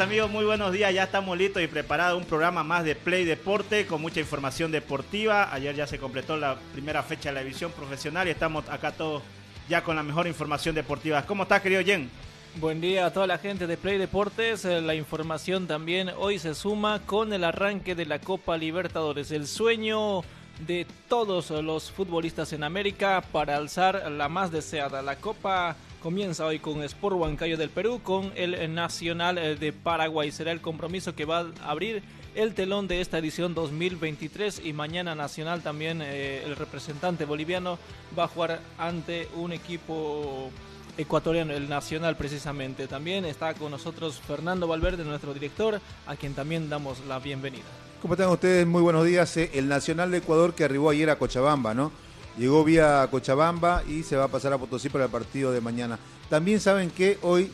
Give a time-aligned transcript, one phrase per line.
[0.00, 0.30] Mis amigos?
[0.30, 0.94] Muy buenos días.
[0.94, 5.52] Ya estamos listos y preparados un programa más de Play Deporte con mucha información deportiva.
[5.52, 9.22] Ayer ya se completó la primera fecha de la división profesional y estamos acá todos
[9.68, 11.26] ya con la mejor información deportiva.
[11.26, 12.08] ¿Cómo estás, querido Jen?
[12.54, 14.64] Buen día a toda la gente de Play Deportes.
[14.64, 19.30] Eh, la información también hoy se suma con el arranque de la Copa Libertadores.
[19.30, 20.22] El sueño
[20.66, 26.58] de todos los futbolistas en América para alzar la más deseada, la Copa comienza hoy
[26.58, 30.32] con Sport Huancayo del Perú, con el Nacional eh, de Paraguay.
[30.32, 32.02] Será el compromiso que va a abrir
[32.34, 37.78] el telón de esta edición 2023 y mañana Nacional también eh, el representante boliviano
[38.18, 40.50] va a jugar ante un equipo
[40.96, 42.86] ecuatoriano, el Nacional precisamente.
[42.86, 47.64] También está con nosotros Fernando Valverde, nuestro director, a quien también damos la bienvenida.
[48.00, 48.66] ¿Cómo están ustedes?
[48.66, 49.36] Muy buenos días.
[49.36, 51.92] Eh, el Nacional de Ecuador que arribó ayer a Cochabamba, ¿no?
[52.38, 55.98] Llegó vía Cochabamba y se va a pasar a Potosí para el partido de mañana.
[56.28, 57.50] También saben que hoy,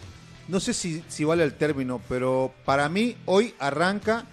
[0.48, 4.27] no sé si, si vale el término, pero para mí hoy arranca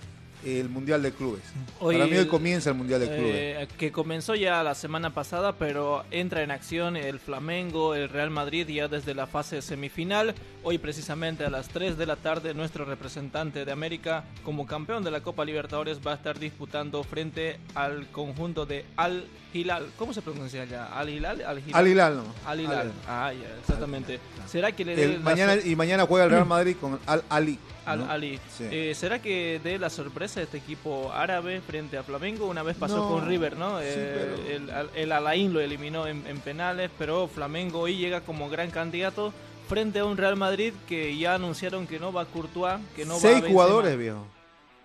[0.45, 1.43] el Mundial de Clubes.
[1.79, 3.35] Para mí hoy comienza el Mundial de Clubes.
[3.35, 8.29] Eh, que comenzó ya la semana pasada, pero entra en acción el Flamengo, el Real
[8.29, 10.35] Madrid ya desde la fase semifinal.
[10.65, 15.11] Hoy precisamente a las 3 de la tarde nuestro representante de América como campeón de
[15.11, 19.87] la Copa Libertadores va a estar disputando frente al conjunto de Al Hilal.
[19.97, 20.85] ¿Cómo se pronuncia ya?
[20.85, 21.41] ¿Al Hilal?
[21.41, 22.23] Al Hilal, Al Hilal no.
[22.45, 22.91] Al Hilal.
[23.09, 24.21] Ah, ya, exactamente.
[24.47, 27.59] ¿Será que le mañana Y mañana juega el Real Madrid con Al Ali.
[27.85, 28.39] Al Ali.
[28.61, 32.47] Eh, ¿Será que dé la sorpresa este equipo árabe frente a Flamengo?
[32.47, 33.81] Una vez pasó con River, ¿no?
[33.81, 39.33] Eh, el, el, Alain lo eliminó en, penales, pero Flamengo hoy llega como gran candidato
[39.73, 43.43] frente a un Real Madrid que ya anunciaron que no va Courtois, que no Seis
[43.43, 44.27] va jugadores, viejo.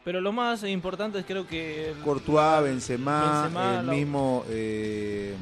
[0.03, 1.93] Pero lo más importante es creo que...
[2.03, 4.47] Courtois, Benzema, el mismo...
[4.49, 5.35] Eh,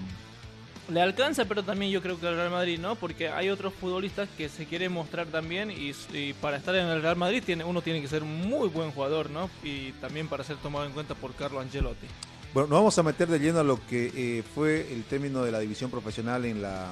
[0.88, 4.28] le alcanza, pero también yo creo que el Real Madrid no, porque hay otros futbolistas
[4.36, 5.92] que se quieren mostrar también y,
[6.40, 9.48] para estar en el Real Madrid tiene, uno tiene que ser muy buen jugador, ¿no?
[9.62, 12.06] Y también para ser tomado en cuenta por Carlo Angelotti.
[12.52, 15.52] Bueno, nos vamos a meter de lleno a lo que eh, fue el término de
[15.52, 16.88] la división profesional en la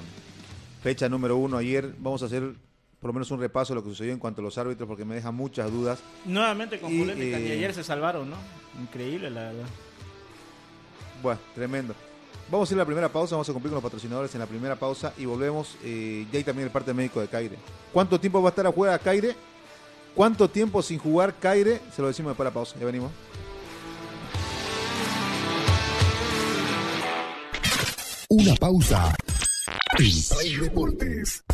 [0.84, 1.94] fecha número uno ayer.
[1.98, 2.42] Vamos a hacer
[3.00, 5.06] por lo menos un repaso de lo que sucedió en cuanto a los árbitros porque
[5.06, 5.98] me deja muchas dudas.
[6.26, 8.36] Nuevamente con y, y ayer eh, se salvaron, ¿no?
[8.78, 9.66] Increíble, la verdad.
[11.22, 11.94] Bueno, tremendo.
[12.50, 14.46] Vamos a ir a la primera pausa, vamos a cumplir con los patrocinadores en la
[14.46, 15.74] primera pausa y volvemos.
[15.82, 17.56] Eh, ya hay también el parte médico de Caire.
[17.90, 19.34] ¿Cuánto tiempo va a estar a jugar Caire?
[20.14, 21.80] ¿Cuánto tiempo sin jugar Caire?
[21.96, 22.76] Se lo decimos después de la pausa.
[22.78, 23.10] Ya venimos.
[28.28, 29.14] Una pausa.
[29.96, 31.53] Play Deportes.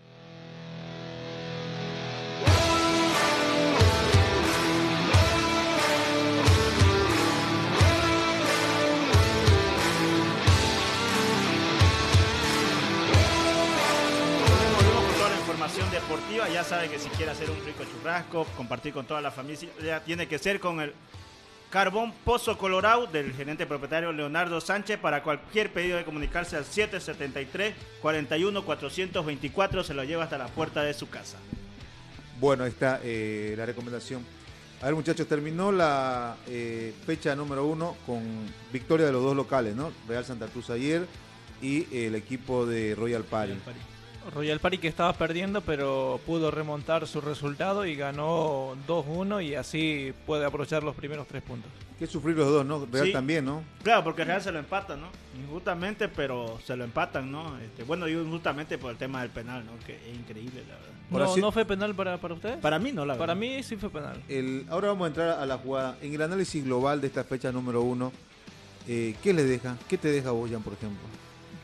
[15.61, 16.49] Información deportiva.
[16.49, 19.99] Ya sabe que si quiere hacer un rico churrasco, compartir con toda la familia, ya
[20.03, 20.91] tiene que ser con el
[21.69, 24.97] Carbón Pozo Colorado del gerente propietario Leonardo Sánchez.
[24.97, 30.81] Para cualquier pedido de comunicarse al 773 41 424 se lo lleva hasta la puerta
[30.81, 31.37] de su casa.
[32.39, 34.25] Bueno, ahí está eh, la recomendación.
[34.81, 38.23] A ver, muchachos, terminó la eh, fecha número uno con
[38.73, 39.91] victoria de los dos locales, ¿no?
[40.07, 41.05] Real Santa Cruz ayer
[41.61, 43.51] y el equipo de Royal Party.
[43.51, 43.90] Royal Party
[44.79, 50.83] que estaba perdiendo, pero pudo remontar su resultado y ganó 2-1 y así puede aprovechar
[50.83, 51.71] los primeros tres puntos.
[51.99, 52.85] Que sufrir los dos, ¿no?
[52.91, 53.11] Real Sí.
[53.13, 53.63] también, ¿no?
[53.83, 55.07] Claro, porque Real se lo empatan, ¿no?
[55.39, 57.59] Injustamente, pero se lo empatan, ¿no?
[57.59, 59.73] Este, bueno, digo injustamente por el tema del penal, ¿no?
[59.85, 60.91] Que es increíble, la verdad.
[61.35, 62.57] No, ¿No fue penal para, para ustedes?
[62.57, 63.39] Para mí no, la Para verdad.
[63.55, 64.21] mí sí fue penal.
[64.29, 65.97] El, ahora vamos a entrar a la jugada.
[66.01, 68.11] En el análisis global de esta fecha número uno,
[68.87, 69.75] eh, ¿qué le deja?
[69.89, 71.01] ¿Qué te deja vos, Jan, por ejemplo?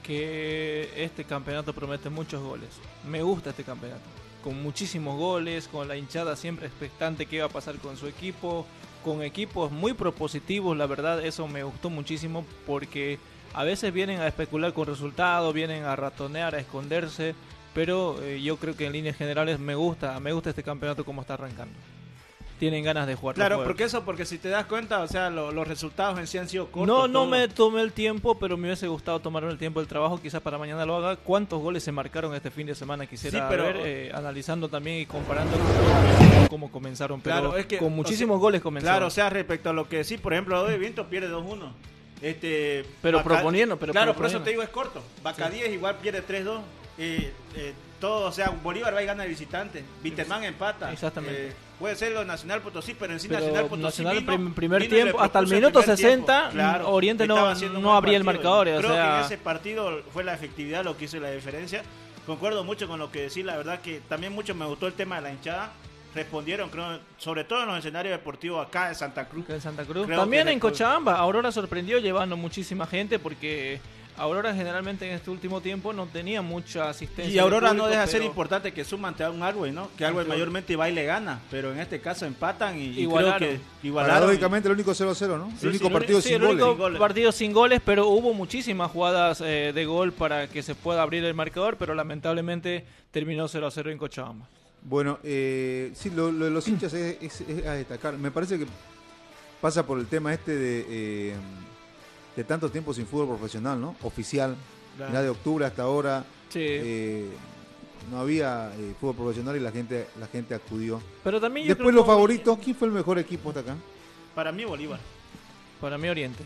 [0.08, 2.70] Que este campeonato promete muchos goles.
[3.06, 4.02] Me gusta este campeonato.
[4.42, 8.66] Con muchísimos goles, con la hinchada siempre expectante qué va a pasar con su equipo,
[9.04, 13.20] con equipos muy propositivos, la verdad eso me gustó muchísimo porque
[13.54, 17.36] a veces vienen a especular con resultados, vienen a ratonear, a esconderse,
[17.74, 21.22] pero eh, yo creo que en líneas generales me gusta, me gusta este campeonato como
[21.22, 21.76] está arrancando.
[22.60, 23.36] Tienen ganas de jugar.
[23.36, 26.38] Claro, porque eso, porque si te das cuenta, o sea, lo- los resultados en sí
[26.40, 26.88] han sido cortos.
[26.88, 27.26] No, no todo.
[27.28, 30.20] me tomé el tiempo, pero me hubiese gustado tomarme el tiempo del trabajo.
[30.20, 31.18] Quizás para mañana lo haga.
[31.18, 33.06] ¿Cuántos goles se marcaron este fin de semana?
[33.06, 37.22] Quisiera Sí, pero- ver, eh, analizando también y comparando con cómo comenzaron.
[37.22, 38.96] Pero Claro, es que, con o muchísimos sea, goles comenzaron.
[38.96, 41.72] Claro, o sea, respecto a lo que sí, por ejemplo, de Viento pierde 2-1.
[42.22, 44.16] Este, Pero proponiendo, pero Claro, proponiendo.
[44.16, 45.04] por eso te digo, es corto.
[45.22, 46.62] Vaca 10 igual pierde 3-2.
[46.98, 49.84] Eh, eh, todo, o sea, Bolívar va y gana de visitante.
[50.02, 50.92] Viterman empata.
[50.92, 51.50] Exactamente.
[51.50, 53.84] Eh, puede ser lo Nacional Potosí, pero en sí Pero Nacional Potosí.
[53.84, 56.90] Nacional vino- prim- primer vino tiempo, hasta el minuto primer 60, tiempo.
[56.90, 57.36] Oriente no-
[57.80, 58.50] no abría el partido.
[58.50, 61.32] marcador, o Creo sea- que en ese partido fue la efectividad lo que hizo la
[61.32, 61.84] diferencia.
[62.26, 65.16] Concuerdo mucho con lo que decís, la verdad que también mucho me gustó el tema
[65.18, 65.72] de la hinchada.
[66.16, 69.48] Respondieron, creo, sobre todo en los escenarios deportivos acá en Santa Cruz.
[69.50, 70.06] En Santa Cruz.
[70.08, 73.80] Creo También en Cochabamba, Aurora sorprendió llevando muchísima gente porque
[74.18, 77.34] Aurora generalmente en este último tiempo no tenía mucha asistencia.
[77.34, 79.90] Y Aurora público, no deja de ser importante que suman ante un Arway, ¿no?
[79.98, 83.04] Que Arway mayormente va y le gana, pero en este caso empatan y, y creo
[83.04, 83.40] Igualaron.
[83.40, 84.16] que igualaron.
[84.16, 85.50] Paradójicamente el único 0-0, ¿no?
[85.52, 86.54] Sí, el único sí, partido Sí, sin el goles.
[86.56, 87.00] único Sin goles.
[87.00, 91.24] partido sin goles, pero hubo muchísimas jugadas eh, de gol para que se pueda abrir
[91.24, 94.48] el marcador, pero lamentablemente terminó 0 a 0 en Cochabamba.
[94.82, 98.18] Bueno, eh, sí, lo, lo de los hinchas es, es- es a destacar.
[98.18, 98.66] Me parece que
[99.60, 101.34] pasa por el tema este de, eh,
[102.38, 103.96] de tanto tiempo sin fútbol profesional, ¿no?
[104.04, 104.56] Oficial.
[104.96, 105.12] Claro.
[105.14, 106.60] Ya de octubre hasta ahora Sí.
[106.62, 107.26] eh,
[108.10, 111.02] no había eh, fútbol profesional y la gente la gente acudió.
[111.24, 113.76] pero también yo Después creo los favoritos, ¿quién fue el mejor equipo hasta acá?
[114.34, 115.00] Para mí Bolívar.
[115.82, 116.44] Para mí Oriente.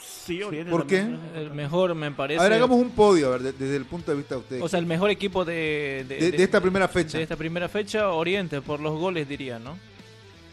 [0.00, 1.18] Sí, Oriente ¿Por también.
[1.34, 2.40] El mejor me parece.
[2.40, 4.62] A ver, hagamos un podio, a ver, de- desde el punto de vista de ustedes.
[4.62, 7.18] O sea, el mejor equipo de, de, de, de esta primera fecha.
[7.18, 9.76] de esta primera fecha, Oriente, por los goles diría, ¿no?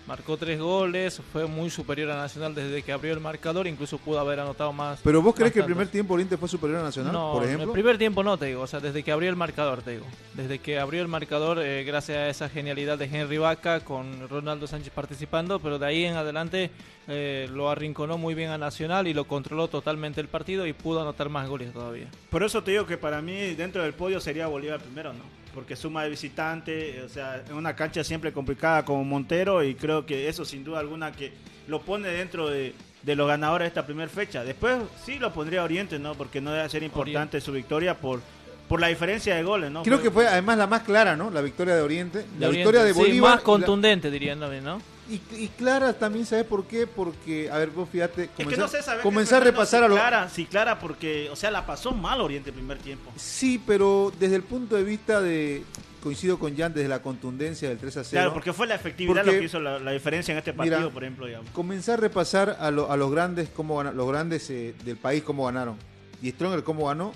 [0.09, 4.19] Marcó tres goles, fue muy superior a Nacional desde que abrió el marcador, incluso pudo
[4.19, 5.00] haber anotado más.
[5.03, 7.50] Pero vos crees que el primer tiempo Oriente fue superior a Nacional, no, por el
[7.50, 7.71] ejemplo?
[7.73, 10.07] primer tiempo no te digo, o sea, desde que abrió el marcador te digo.
[10.33, 14.65] Desde que abrió el marcador, eh, gracias a esa genialidad de Henry Vaca con Ronaldo
[14.65, 16.71] Sánchez participando, pero de ahí en adelante
[17.07, 21.01] eh, lo arrinconó muy bien a Nacional y lo controló totalmente el partido y pudo
[21.01, 22.07] anotar más goles todavía.
[22.31, 25.39] Por eso te digo que para mí dentro del podio sería Bolívar primero, ¿no?
[25.53, 30.06] Porque suma de visitante, o sea, en una cancha siempre complicada como Montero y creo
[30.06, 31.31] que eso sin duda alguna que
[31.68, 34.44] lo pone dentro de, de los ganadores de esta primera fecha.
[34.44, 36.13] Después sí lo pondría Oriente, ¿no?
[36.15, 38.21] Porque no debe ser importante su victoria por,
[38.68, 39.83] por la diferencia de goles, ¿no?
[39.83, 41.31] Creo que fue además la más clara, ¿no?
[41.31, 42.25] La victoria de Oriente.
[42.39, 43.31] La victoria de Oriente, sí, Bolívar.
[43.31, 44.81] más la- contundente dirían también, ¿no?
[45.09, 46.85] Y, y Clara también, ¿sabes por qué?
[46.85, 49.95] Porque, a ver, vos fíjate, Es que comenzar, no sé, comenzar a repasar a lo...
[49.95, 53.11] Clara, sí, Clara, porque, o sea, la pasó mal Oriente el primer tiempo.
[53.16, 55.63] Sí, pero desde el punto de vista de,
[56.04, 58.09] coincido con Jan, desde la contundencia del 3 a 0.
[58.11, 60.78] Claro, porque fue la efectividad Porque- lo que hizo la, la diferencia en este partido,
[60.80, 61.49] Mira, por ejemplo, digamos.
[61.51, 65.45] Comenzar a repasar a, lo- a los grandes, cómo los grandes eh, del país, cómo
[65.45, 65.75] ganaron.
[66.21, 67.13] Y Stronger, cómo ganó,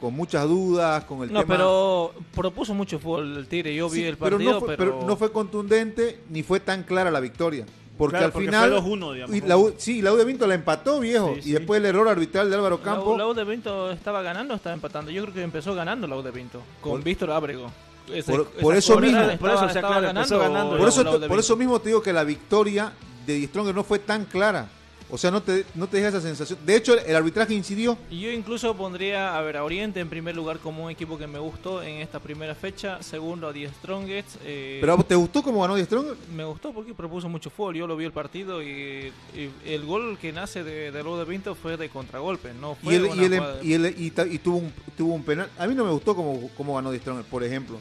[0.00, 1.54] con muchas dudas, con el No, tema...
[1.54, 3.74] pero propuso mucho fútbol el Tigre.
[3.74, 7.10] Yo vi el pero, partido, no fue, pero no fue contundente ni fue tan clara
[7.10, 7.66] la victoria.
[7.98, 8.70] Porque Claro, al porque final.
[8.70, 9.36] fue 2-1, digamos.
[9.36, 11.34] y la U- sí, la U de Vinto la empató, viejo.
[11.42, 13.18] Sí, y después el error arbitral de Álvaro La, Campo.
[13.18, 15.10] la U de Pinto estaba ganando o estaba empatando.
[15.10, 17.70] Yo creo que empezó ganando la U de Pinto con Por- Víctor Ábrego.
[18.10, 19.18] Ese- por- eso mismo.
[19.18, 20.78] estaba- Por eso, o sea, estaba claro, empezó ganando ganando.
[20.78, 21.58] por eso, la U te- de por eso Pinto.
[21.58, 22.92] mismo te digo que la victoria
[23.26, 24.66] de Di Stronger no fue tan clara.
[25.12, 26.58] O sea, no te, no te deja esa sensación.
[26.64, 27.98] De hecho, el arbitraje incidió.
[28.10, 31.26] Y yo incluso pondría a ver a Oriente en primer lugar como un equipo que
[31.26, 33.02] me gustó en esta primera fecha.
[33.02, 34.36] Segundo a Die Strongest.
[34.44, 36.14] eh, Pero ¿a vos ¿te gustó cómo ganó Di Stronger?
[36.34, 37.74] me gustó porque propuso mucho fútbol.
[37.76, 41.54] Yo lo vi el partido y, y el gol que nace de, de de Pinto
[41.56, 42.52] fue de contragolpe.
[42.54, 43.94] No fue Y, él, una y, él- de- y, él-
[44.32, 45.48] y tuvo, un, tuvo un penal.
[45.58, 47.80] A mí no me gustó cómo, cómo ganó Di Stronger, por ejemplo.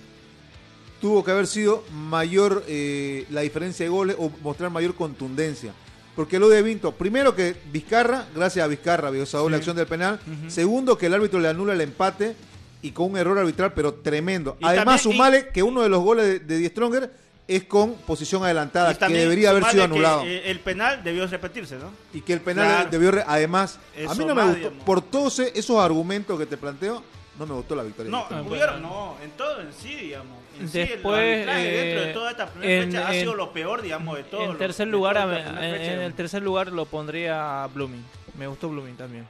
[1.00, 5.74] tuvo que haber sido mayor eh, la diferencia de goles o mostrar mayor contundencia.
[6.20, 9.88] Porque lo de Vinto, primero que Vizcarra, gracias a Vizcarra, vio esa doble acción del
[9.88, 10.20] penal.
[10.50, 12.36] Segundo, que el árbitro le anula el empate
[12.82, 14.58] y con un error arbitral, pero tremendo.
[14.60, 17.10] Y Además, también- sumale que uno de los goles de, de Die Stronger
[17.48, 20.24] es con posición adelantada, que debería haber sido que, anulado.
[20.26, 21.90] eh, el penal debió repetirse, ¿no?
[22.14, 22.90] y que el penal Claro.
[22.92, 23.24] debió.
[23.26, 24.58] Además, a mí no me gustó.
[24.58, 24.84] digamos.
[24.84, 27.02] Por todos esos argumentos que te planteo,
[27.40, 28.12] no me gustó la victoria.
[28.12, 29.16] No, Ah, hubieron, bueno.
[29.18, 30.38] no, en todo en sí, digamos.
[30.60, 33.22] En sí, el Después, arbitraje dentro de eh, toda esta primera en- fecha ha en-
[33.22, 34.52] sido lo peor, digamos, de todo.
[34.52, 38.04] en tercer lugar, en, en el tercer lugar lo pondría a Blooming.
[38.38, 39.26] Me gustó Blooming también.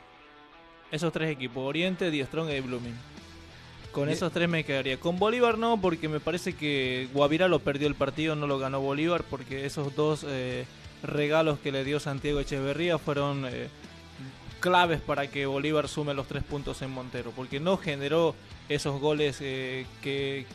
[0.91, 2.95] Esos tres equipos, Oriente, Die Strong y Blooming.
[3.91, 4.99] Con esos tres me quedaría.
[4.99, 8.79] Con Bolívar no, porque me parece que Guavirá lo perdió el partido, no lo ganó
[8.81, 10.65] Bolívar, porque esos dos eh,
[11.03, 13.67] regalos que le dio Santiago Echeverría fueron eh,
[14.59, 18.35] claves para que Bolívar sume los tres puntos en Montero, porque no generó
[18.67, 20.45] esos goles eh, que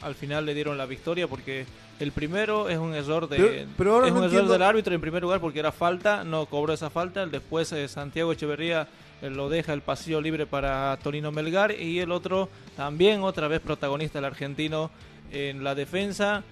[0.00, 1.66] al final le dieron la victoria, porque
[2.00, 4.94] el primero es un error de Pero- pero ahora es no un error del árbitro
[4.94, 8.88] en primer lugar porque era falta, no cobró esa falta, después eh, Santiago Echeverría
[9.20, 13.60] eh, lo deja el pasillo libre para Torino Melgar y el otro también otra vez
[13.60, 14.90] protagonista el argentino
[15.30, 16.42] en la defensa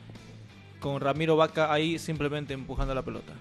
[0.79, 3.33] con Ramiro Vaca ahí simplemente empujando la pelota.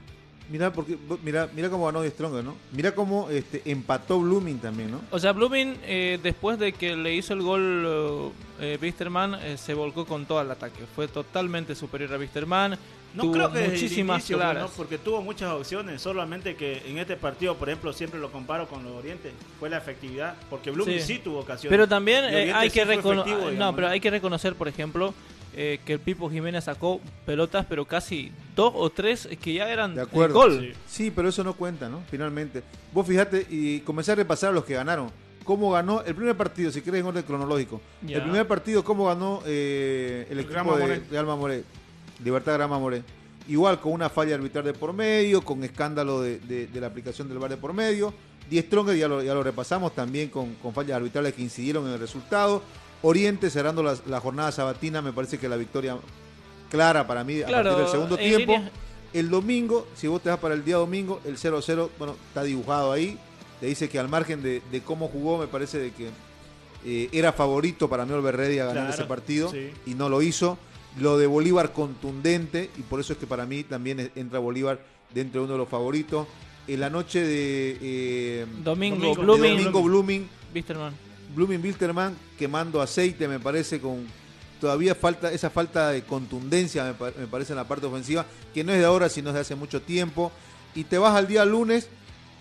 [0.49, 2.55] Mira, porque, mira, mira cómo ganó Die Stronger, ¿no?
[2.71, 4.99] Mira cómo este, empató Blooming también, ¿no?
[5.11, 9.73] O sea, Blooming, eh, después de que le hizo el gol eh, Wisterman, eh, se
[9.75, 10.83] volcó con todo el ataque.
[10.95, 12.77] Fue totalmente superior a Wisterman.
[13.13, 14.69] No tuvo creo que muchísimas inicio, pues, claras.
[14.69, 14.75] ¿no?
[14.77, 18.83] porque tuvo muchas opciones, solamente que en este partido, por ejemplo, siempre lo comparo con
[18.83, 21.19] los Oriente, fue la efectividad, porque Blooming sí, Sí.
[21.23, 21.71] tuvo ocasiones.
[21.71, 25.13] Pero también eh, hay sí que reconocer, efectivo, no, pero hay que reconocer, por ejemplo,
[25.55, 29.95] eh, que el Pipo Jiménez sacó pelotas, pero casi dos o tres que ya eran
[29.95, 30.33] De acuerdo.
[30.35, 30.59] gol.
[30.59, 30.79] Sí.
[30.87, 32.01] Sí, pero eso no cuenta, ¿no?
[32.09, 32.63] Finalmente.
[32.93, 35.09] Vos fijate y comencé a repasar a los que ganaron.
[35.43, 37.81] ¿Cómo ganó el primer partido, si querés en orden cronológico?
[38.03, 38.17] Ya.
[38.17, 40.99] El primer partido, ¿cómo ganó eh, el El equipo Grama de, Moré.
[41.09, 41.63] de Alma Moré?
[42.23, 43.01] Libertad Grama Moré.
[43.47, 47.27] Igual con una falla arbitral de por medio, con escándalo de, de- de la aplicación
[47.29, 48.13] del bar de por medio.
[48.47, 51.93] Die Stronger, ya lo, ya lo repasamos, también con, con fallas arbitrales que incidieron en
[51.93, 52.61] el resultado.
[53.01, 55.97] Oriente cerrando la, la jornada sabatina, me parece que la victoria
[56.69, 58.55] clara para mí a Claro, partir del segundo tiempo.
[59.13, 62.91] El domingo, si vos te vas para el día domingo, el 0-0, bueno, está dibujado
[62.91, 63.17] ahí.
[63.59, 66.09] Te dice que al margen de, de cómo jugó, me parece de que
[66.85, 69.71] eh, era favorito para mí Ready a ganar Claro, ese partido sí.
[69.85, 70.57] y no lo hizo.
[70.99, 74.79] Lo de Bolívar contundente y por eso es que para mí también entra Bolívar
[75.13, 76.27] dentro de uno de los favoritos.
[76.67, 80.93] En la noche de eh, Domingo, Domingo, de Blooming, domingo Blooming, Wisterman.
[81.36, 84.05] Blooming Wilterman quemando aceite, me parece, con
[84.59, 88.63] todavía falta esa falta de contundencia, me, pa- me parece, en la parte ofensiva, que
[88.63, 90.31] no es de ahora, sino de hace mucho tiempo.
[90.75, 91.88] Y te vas al día lunes,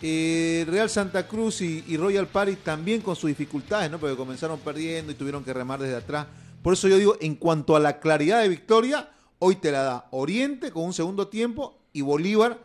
[0.02, 3.98] eh, Real Santa Cruz y, y Royal Paris también con sus dificultades, ¿no?
[3.98, 6.26] Porque comenzaron perdiendo y tuvieron que remar desde atrás.
[6.62, 10.06] Por eso yo digo, en cuanto a la claridad de victoria, hoy te la da
[10.10, 12.58] Oriente con un segundo tiempo y Bolívar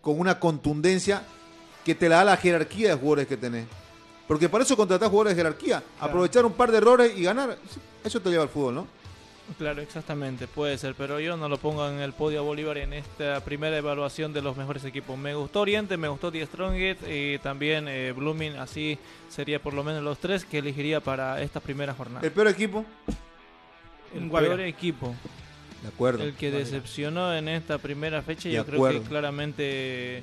[0.00, 1.22] con una contundencia
[1.84, 3.66] que te la da la jerarquía de jugadores que tenés.
[4.30, 5.82] Porque para eso contratás jugadores de jerarquía.
[5.98, 7.58] Aprovechar un par de errores y ganar.
[8.04, 8.86] Eso te lleva al fútbol, ¿no?
[9.58, 12.92] Claro, exactamente, puede ser, pero yo no lo pongo en el podio a Bolívar en
[12.92, 15.18] esta primera evaluación de los mejores equipos.
[15.18, 19.82] Me gustó Oriente, me gustó Die Strongest y también eh, Blooming, así sería por lo
[19.82, 22.24] menos los tres que elegiría para esta primera jornada.
[22.24, 22.84] El peor equipo.
[24.14, 25.12] El peor equipo,
[25.82, 26.22] De acuerdo.
[26.22, 30.22] el que decepcionó en esta primera fecha, De yo creo que claramente eh,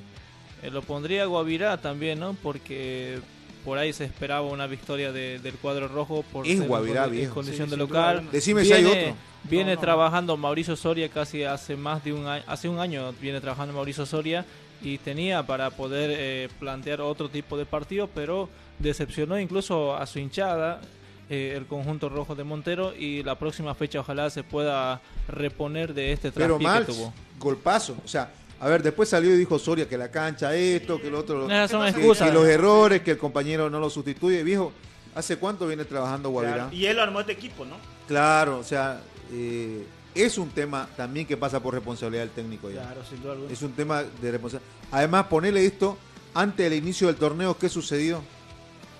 [0.72, 2.32] lo pondría Guavirá también, ¿no?
[2.42, 3.20] Porque
[3.68, 7.66] por ahí se esperaba una victoria de- del cuadro rojo por Es Guavirá, en condición
[7.66, 8.26] Sí, de local.
[8.32, 9.16] Decime si hay Viene- otro.
[9.44, 9.80] Viene No, no.
[9.82, 14.06] trabajando Mauricio Soria casi hace más de un año, hace un año viene trabajando Mauricio
[14.06, 14.46] Soria
[14.82, 18.48] y tenía para poder eh, plantear otro tipo de partido, pero
[18.78, 20.80] decepcionó incluso a su hinchada
[21.28, 26.12] eh, el conjunto rojo de Montero y la próxima fecha ojalá se pueda reponer de
[26.12, 26.86] este mal.
[26.86, 27.12] que tuvo.
[27.38, 27.96] Golpazo.
[28.02, 31.20] O sea, a ver, después salió y dijo Soria que la cancha esto, que lo
[31.20, 31.46] otro.
[31.46, 32.28] No, son que, excusas.
[32.28, 34.42] que los errores, que el compañero no lo sustituye.
[34.42, 34.72] Viejo,
[35.14, 36.54] ¿hace cuánto viene trabajando Guavirá?
[36.54, 37.76] Claro, Y él armó este equipo, ¿no?
[38.08, 39.00] Claro, o sea,
[39.32, 42.82] eh, es un tema también que pasa por responsabilidad del técnico ya.
[42.82, 43.52] Claro, sin duda alguna.
[43.52, 44.72] Es un tema de responsabilidad.
[44.90, 45.96] Además, ponerle esto
[46.34, 48.22] antes del inicio del torneo, ¿qué sucedió?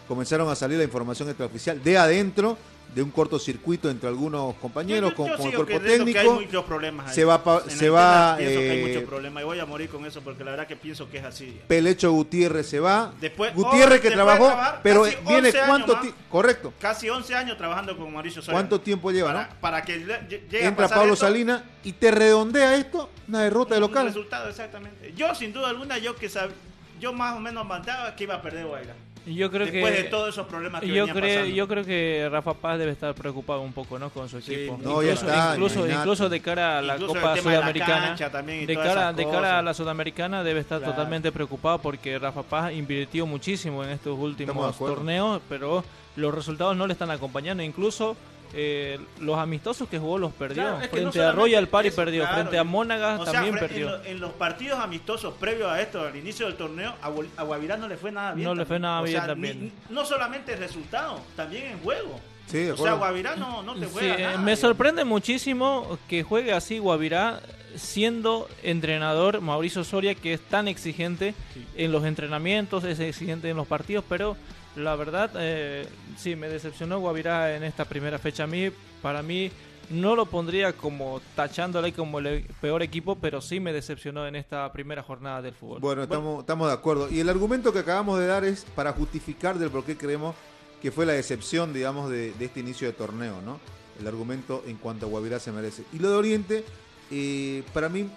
[0.06, 2.56] Comenzaron a salir la información extraoficial de adentro,
[2.95, 6.35] de un cortocircuito entre algunos compañeros Yo- con, yo con el cuerpo que hay técnico.
[6.35, 7.14] muchos problemas ahí.
[7.14, 10.04] Se va En se va, que hay eh, muchos problemas y voy a morir con
[10.07, 11.61] eso porque la verdad que pienso que es así.
[11.68, 13.12] Pelecho Gutiérrez se va.
[13.21, 14.52] Después- Gutiérrez oh, que trabajó,
[14.83, 16.07] pero viene 11 años cuánto más.
[16.30, 16.73] correcto.
[16.80, 18.54] Casi 11 años trabajando con Mauricio Soria.
[18.59, 19.54] ¿Cuánto tiempo lleva, para, no?
[19.61, 23.42] para que le- lle- llegue a Entra pasar Pablo Salinas y te redondea esto, una
[23.42, 24.07] derrota de un local.
[24.07, 25.12] resultado, exactamente.
[25.16, 26.50] Yo, sin duda alguna, yo que sab-
[26.99, 28.95] yo más o menos mandaba que iba a perder Guaira.
[29.35, 31.54] Yo creo Después que de todos esos problemas que yo venían creo, pasando.
[31.56, 34.11] yo creo que Rafa Paz debe estar preocupado un poco, ¿no?
[34.11, 34.78] Con su Sí, equipo.
[34.82, 38.16] no, ya incluso, está, incluso, incluso de cara a la Incluso Copa de la Sudamericana,
[38.16, 40.92] de todas cara, de cara a la Sudamericana debe estar Claro.
[40.94, 45.85] totalmente preocupado porque Rafa Paz invirtió muchísimo en estos de últimos torneos, pero
[46.16, 47.62] los resultados no le están acompañando.
[47.62, 48.16] Incluso
[48.55, 50.62] eh, los amistosos que jugó los perdió.
[50.62, 53.33] Claro, es que frente no a Royal Party perdió, claro, frente a Mónagas o sea,
[53.35, 53.87] también fre- perdió.
[53.87, 57.28] En, lo- en los partidos amistosos previos a esto, al inicio del torneo, a, Bol-
[57.37, 58.45] a Guavirá no le fue nada bien.
[58.49, 58.67] No le también.
[58.69, 59.61] fue nada O bien sea, también.
[59.64, 62.19] ni- no solamente el resultado, también en juego.
[62.47, 62.95] Sí, de o sea.
[62.95, 67.40] Guavirá no, no te Sí, juega eh, nada, me sorprende muchísimo que juegue así Guavirá
[67.76, 71.35] siendo entrenador Mauricio Soria que es tan exigente
[71.76, 74.37] en los entrenamientos, es exigente en los partidos, pero
[74.78, 78.70] la verdad eh, sí me decepcionó Guavirá en esta primera fecha a mí,
[79.02, 79.50] para mí
[79.90, 84.70] no lo pondría como tachándole como el peor equipo, pero sí me decepcionó en esta
[84.73, 85.80] primera jornada del fútbol.
[85.80, 87.08] Bueno, estamos, estamos de acuerdo.
[87.11, 90.35] Y el argumento que acabamos de dar es para justificar del por qué creemos
[90.82, 93.58] que fue la decepción, digamos, de, de este inicio de torneo, ¿no?
[93.99, 95.85] El argumento en cuanto a Guavirá se merece.
[95.92, 96.64] Y lo de Oriente,
[97.11, 98.08] eh, para mí,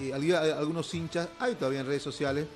[0.00, 0.12] eh,
[0.56, 2.46] algunos hinchas, hay todavía en redes sociales,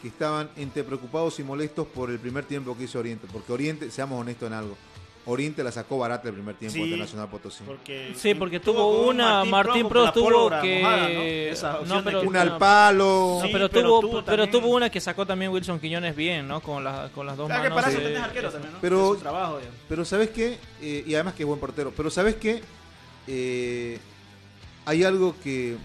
[0.00, 3.26] que estaban entre preocupados y molestos por el primer tiempo que hizo Oriente.
[3.32, 4.76] Porque Oriente, seamos honestos en algo,
[5.26, 6.90] Oriente la sacó barata el primer tiempo Sí.
[6.90, 7.62] de Nacional Potosí.
[7.64, 10.80] Porque Sí, porque tuvo una, Martín Pro tuvo que...
[10.82, 11.20] mojada, ¿no?
[11.20, 13.38] Esa no, opción de pero- que- Un al palo.
[13.40, 16.16] No, Sí, pero, pero tuvo, tuvo pero también- tuvo una que sacó también Wilson Quiñones
[16.16, 16.60] bien, ¿no?
[16.60, 17.82] Con, la- con las dos Claro que manos.
[17.84, 18.78] para eso eh, tenés arquero también, ¿no?
[18.80, 19.58] Pero- trabajo.
[19.88, 20.58] Pero ¿sabes qué?
[20.80, 21.92] Eh, y además que es buen portero.
[21.94, 22.62] Pero ¿sabes qué?
[23.26, 23.98] Eh,
[24.86, 25.76] hay algo que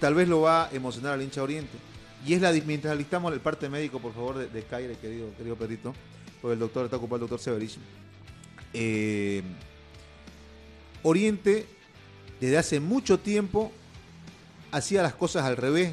[0.00, 1.78] tal vez lo va a emocionar al hincha Oriente.
[2.26, 5.56] Y es la mientras listamos el parte médico, por favor, de, de Caire, querido, querido
[5.56, 5.94] Perito.
[6.40, 7.76] Porque el doctor está ocupado el doctor Severich.
[8.72, 9.42] Eh,
[11.02, 11.66] Oriente,
[12.40, 13.72] desde hace mucho tiempo,
[14.70, 15.92] hacía las cosas al revés.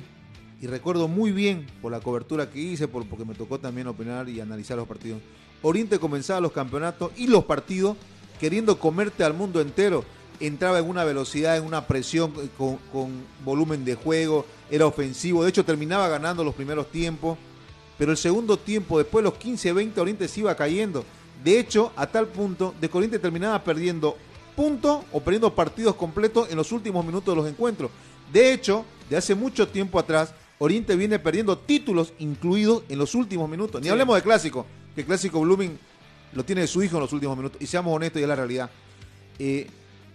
[0.62, 4.29] Y recuerdo muy bien por la cobertura que hice, por, porque me tocó también opinar
[4.29, 5.22] y analizar los partidos.
[5.62, 7.98] Oriente comenzaba los campeonatos y los partidos
[8.39, 10.05] queriendo comerte al mundo entero.
[10.40, 13.09] Entraba en una velocidad, en una presión, eh, con
[13.44, 15.44] volumen de juego, era ofensivo.
[15.44, 17.38] De hecho, terminaba ganando los primeros tiempos.
[17.98, 21.06] Pero el segundo tiempo, después de los 15-20, Oriente se iba cayendo.
[21.44, 24.18] De hecho, a tal punto de que Oriente terminaba perdiendo
[24.56, 27.92] puntos o perdiendo partidos completos en los últimos minutos de los encuentros.
[28.34, 33.50] De hecho, de hace mucho tiempo atrás, Oriente viene perdiendo títulos incluidos en los últimos
[33.50, 33.80] minutos.
[33.82, 33.92] Ni Sí.
[33.92, 35.78] hablemos de clásico, que el clásico Blooming
[36.34, 37.62] lo tiene de su hijo en los últimos minutos.
[37.62, 38.70] Y seamos honestos, y es la realidad.
[39.40, 39.68] Eh,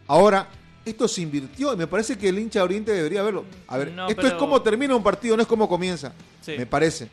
[0.07, 0.49] ahora,
[0.85, 3.45] esto se invirtió y me parece que el hincha de Oriente debería verlo.
[3.67, 6.13] A ver, No, esto es como termina un partido, no es como comienza.
[6.41, 6.55] Sí.
[6.57, 7.09] Me parece.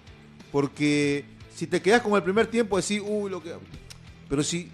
[0.52, 3.54] Porque si te quedas con el primer tiempo, decís, uy, lo que.
[4.30, 4.70] Pero si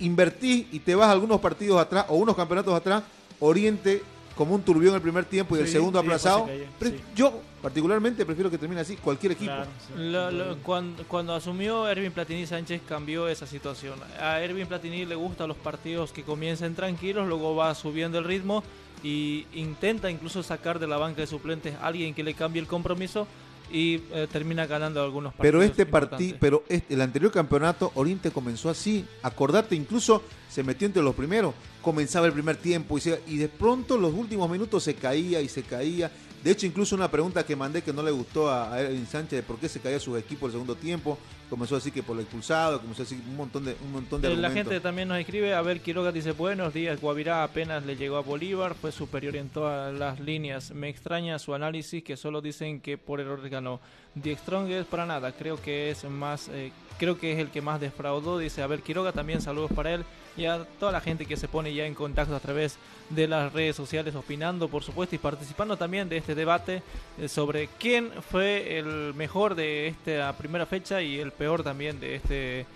[0.00, 3.02] invertís y te vas algunos partidos atrás o unos campeonatos atrás,
[3.40, 4.02] Oriente
[4.36, 6.46] como un turbión el primer tiempo y el segundo sí, aplazado.
[6.46, 7.00] cayó, sí.
[7.14, 9.52] Yo, particularmente, prefiero que termine así cualquier equipo.
[9.52, 9.92] Claro, sí.
[9.96, 13.98] Lo- lo- cuando, cuando asumió Ervin Platini Sánchez cambió esa situación.
[14.20, 18.62] A Ervin Platini le gustan los partidos que comiencen tranquilos, luego va subiendo el ritmo
[19.02, 22.66] y intenta incluso sacar de la banca de suplentes a alguien que le cambie el
[22.66, 23.26] compromiso
[23.72, 25.52] y eh, termina ganando algunos partidos.
[25.52, 29.04] Pero este partido, pero este, el anterior campeonato, Oriente comenzó así.
[29.22, 31.54] Acordate, incluso se metió entre los primeros.
[31.84, 35.48] Comenzaba el primer tiempo y, se- y de pronto los últimos minutos se caía y
[35.48, 36.10] se caía.
[36.42, 39.42] De hecho, incluso una pregunta que mandé que no le gustó a, Erwin Sánchez de
[39.42, 41.18] por qué se caía su equipo el segundo tiempo.
[41.48, 44.30] Comenzó así que por lo expulsado, comenzó así un montón de un montón de Eh,
[44.36, 44.72] La argumentos.
[44.72, 48.20] gente también nos escribe, a ver, Quiroga dice, buenos días, Guavirá apenas le llegó a
[48.20, 50.70] Bolívar, fue superior en todas las líneas.
[50.72, 53.80] Me extraña su análisis que solo dicen que por error ganó.
[54.22, 57.62] The Strong es para nada, creo que es más, eh, creo que es el que
[57.62, 58.38] más defraudó.
[58.38, 60.04] Dice, a ver, Quiroga también saludos para él
[60.36, 62.76] y a toda la gente que se pone ya en contacto a través
[63.10, 66.82] de las redes sociales opinando, por supuesto, y participando también de este debate
[67.18, 72.16] eh, sobre quién fue el mejor de esta primera fecha y el peor también de
[72.16, 72.66] este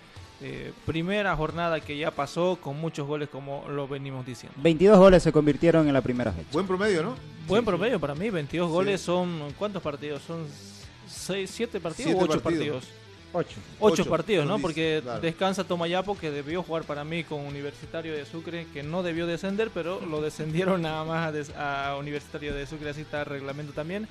[0.41, 4.57] eh, primera jornada que ya pasó con muchos goles como lo venimos diciendo.
[4.61, 6.47] 22 goles se convirtieron en la primera fecha.
[6.53, 7.15] Buen promedio, ¿no?
[7.45, 8.71] Buen Sí, promedio para mí, 22 Sí.
[8.73, 10.21] goles son ¿cuántos partidos?
[10.25, 10.45] Son
[11.09, 12.85] 6, 7 partidos Siete o 8 partidos.
[12.85, 13.08] partidos.
[13.31, 13.49] 8.
[13.79, 14.59] 8 Ocho, partidos, ¿no?
[14.59, 15.21] Porque claro.
[15.21, 19.69] descansa Tomayapo que debió jugar para mí con Universitario de Sucre, que no debió descender,
[19.73, 23.73] pero lo descendieron nada más a, des- a Universitario de Sucre, así está el reglamento
[23.73, 24.07] también.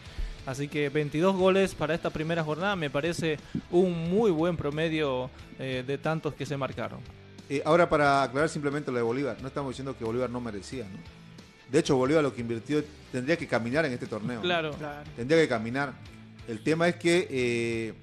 [0.46, 3.38] Así que 22 goles para esta primera jornada me parece
[3.70, 5.28] un muy buen promedio
[5.59, 7.00] eh, de tantos que se marcaron.
[7.50, 10.85] Eh, ahora, para aclarar simplemente lo de Bolívar, no estamos diciendo que Bolívar no merecía,
[10.85, 10.98] ¿no?
[11.70, 14.40] De hecho, Bolívar lo que invirtió tendría que caminar en este torneo.
[14.40, 14.74] Claro.
[15.16, 15.92] Tendría que caminar.
[16.46, 17.94] El tema es que eh,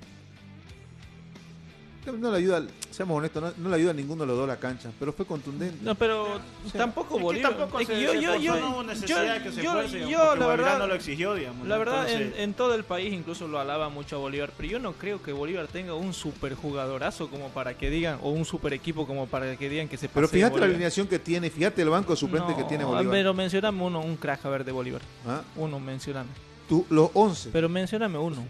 [2.14, 4.58] no le ayuda, seamos honestos, no, no le ayuda a ninguno de los dos la
[4.58, 5.78] cancha, pero fue contundente.
[5.82, 6.40] No, pero
[6.74, 7.52] tampoco Es que Bolívar.
[7.58, 10.40] tampoco es que se- yo, se yo, yo, no necesidad que se yo- yo, porque
[10.40, 11.68] la verdad, no lo exigió, digamos.
[11.68, 14.70] La verdad, Entonces, en, en todo el país incluso lo alaba mucho a Bolívar, pero
[14.70, 18.46] yo no creo que Bolívar tenga un super jugadorazo como para que digan, o un
[18.46, 21.82] super equipo como para que digan que se Pero fíjate la alineación que tiene, fíjate
[21.82, 23.12] el banco suplente que No, tiene Bolívar.
[23.12, 25.02] Pero mencioname uno, un crack a ver de Bolívar.
[25.28, 25.42] ¿Ah?
[25.56, 26.30] Uno, mencioname.
[26.70, 28.44] Tú, los 11, Pero mencioname uno.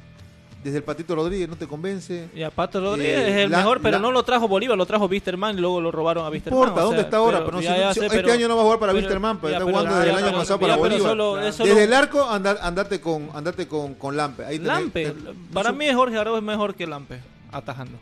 [0.65, 2.27] Desde el Patito Rodríguez, ¿no te convence?
[2.35, 4.75] Y a Pato Rodríguez Eh, es el la- mejor, pero la- no lo trajo Bolívar,
[4.75, 6.59] lo trajo Wisterman y luego lo robaron a No Wisterman.
[6.59, 7.39] importa, o ¿dónde sea, está ahora?
[7.45, 8.93] Pero no, ya, si- ya si- sé, este pero- año no va a jugar para
[8.93, 11.09] Wisterman, pero ya, está jugando desde ya, el año pasado ya, para Bolívar.
[11.11, 14.43] solo- Desde el arco, andar, andate con, andate con, con Lampe.
[14.43, 15.05] Ahí tenés- Lampe.
[15.11, 17.19] te- Para mí Jorge Arauz es mejor que Lampe,
[17.51, 17.99] atajando.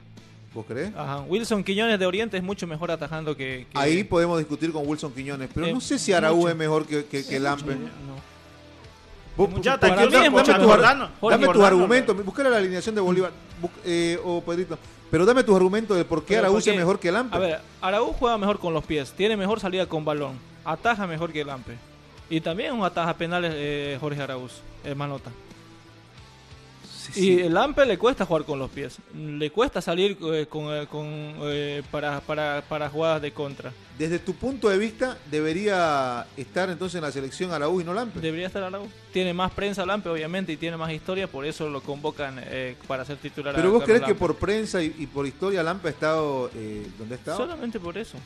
[0.54, 0.92] ¿Vos crees?
[0.96, 1.20] Ajá.
[1.28, 3.66] Wilson Quiñones de Oriente es mucho mejor atajando que...
[3.72, 6.48] que- Ahí podemos discutir con Wilson Quiñones, pero Eh, no sé si mucho.
[6.48, 7.76] es mejor que, que, que Lampe.
[7.76, 8.33] No.
[9.36, 11.10] Vos- mí dame tus Jordano.
[11.20, 12.26] Jorge Dame tus Jordano, argumentos.
[12.26, 13.32] Buscar la alineación de Bolívar
[13.86, 14.78] eh, o Pedrito.
[15.10, 17.36] Pero dame tus argumentos de por qué porque- es mejor que Lampe.
[17.36, 21.32] A ver, Araújo juega mejor con los pies, tiene mejor salida con balón, ataja mejor
[21.32, 21.78] que Lampe.
[22.30, 24.96] Y también un ataja penales eh, Jorge Araúz, el
[27.16, 30.88] Y el Lampe le cuesta jugar con los pies, le cuesta salir eh, con, eh,
[30.90, 33.72] con, eh, para, para, para jugadas de contra.
[33.98, 38.20] Desde tu punto de vista, debería estar entonces en la selección Araújo y no Lampe.
[38.20, 38.90] Debería estar Araújo.
[39.12, 43.06] Tiene más prensa Lampe, obviamente, y tiene más historia, por eso lo convocan eh, para
[43.06, 43.54] ser titular.
[43.54, 46.88] a Pero vos crees que por prensa y, y por historia Lampe ha estado eh,
[46.98, 47.38] donde ha estado.
[47.38, 48.18] Solamente por eso.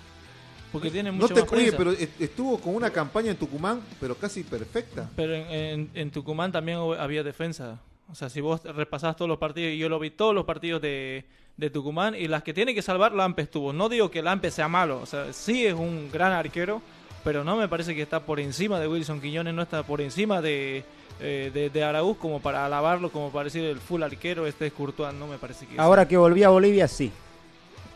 [0.72, 1.78] Porque tiene No mucho te más oye, prensa.
[1.78, 5.10] pero est- estuvo con una campaña en Tucumán, pero casi perfecta.
[5.16, 7.80] Pero en, en- en Tucumán también había defensa.
[8.10, 10.82] O sea, si vos repasás todos los partidos, y yo lo vi todos los partidos
[10.82, 11.26] de,
[11.58, 13.74] de Tucumán, y las que tiene que salvar, Lampe estuvo.
[13.74, 16.82] No digo que Lampe sea malo, o sea, sí es un gran arquero,
[17.24, 20.42] pero no me parece que está por encima de Wilson Quiñones, no está por encima
[20.42, 20.86] de,
[21.20, 24.74] eh, de, de Araúz como para alabarlo, como para decir el full arquero, este es
[24.74, 25.78] Courtois, no me parece que.
[25.78, 27.12] Ahora que volví a Bolivia, sí.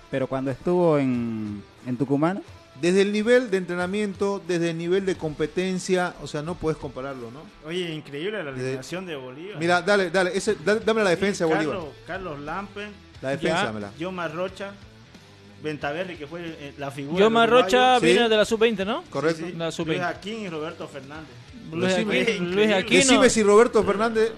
[0.10, 2.43] Pero cuando estuvo en, en Tucumán,
[2.82, 7.30] Desde el nivel de entrenamiento, desde el nivel de competencia, o sea, no puedes compararlo,
[7.30, 7.41] ¿no?
[7.67, 9.60] Oye, increíble la alineación de Bolívar.
[9.60, 11.76] Mira, dale, dale, ese, dale- dame la defensa de Sí, Bolívar.
[11.78, 12.88] Carlos, Carlos Lampe,
[13.22, 13.65] La defensa, Ya.
[13.65, 13.91] dámela.
[14.00, 14.72] Yomar Rocha,
[15.62, 17.20] Ventaverri, que fue eh, la figura.
[17.20, 18.00] Yo del Rocha uruguayo.
[18.00, 18.06] Sí.
[18.08, 19.04] viene de la sub-20, ¿no?
[19.12, 19.46] Correcto.
[19.46, 19.58] Sí, sí.
[19.58, 19.86] La sub-20.
[19.88, 21.30] Luis Aquín y Roberto Fernández.
[21.72, 22.98] Luis Aquino.
[22.98, 24.32] Decime si Roberto Fernández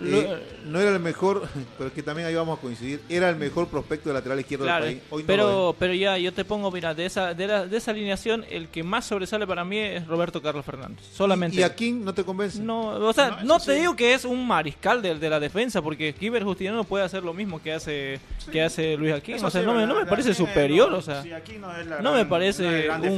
[0.00, 1.46] eh, no era el mejor,
[1.78, 4.64] pero es que también ahí vamos a coincidir, era el mejor prospecto de lateral izquierdo
[4.64, 5.06] Claro, del país.
[5.10, 7.90] Hoy no pero, pero ya yo te pongo, mira, de esa, de, la- de esa
[7.90, 11.04] alineación, el que más sobresale para mí es Roberto Carlos Fernández.
[11.12, 11.56] Solamente.
[11.56, 12.60] ¿Y a quién no te convence?
[12.60, 13.80] No, o sea, No, te sí.
[13.80, 17.34] digo que es un mariscal de, de la defensa, porque Kiber Justiniano puede hacer lo
[17.34, 19.36] mismo que hace que hace Luis Aquino.
[19.36, 21.22] Eso O sea, sí, no, me, no me parece superior, o sea.
[21.22, 23.14] no es la No gran- me parece un,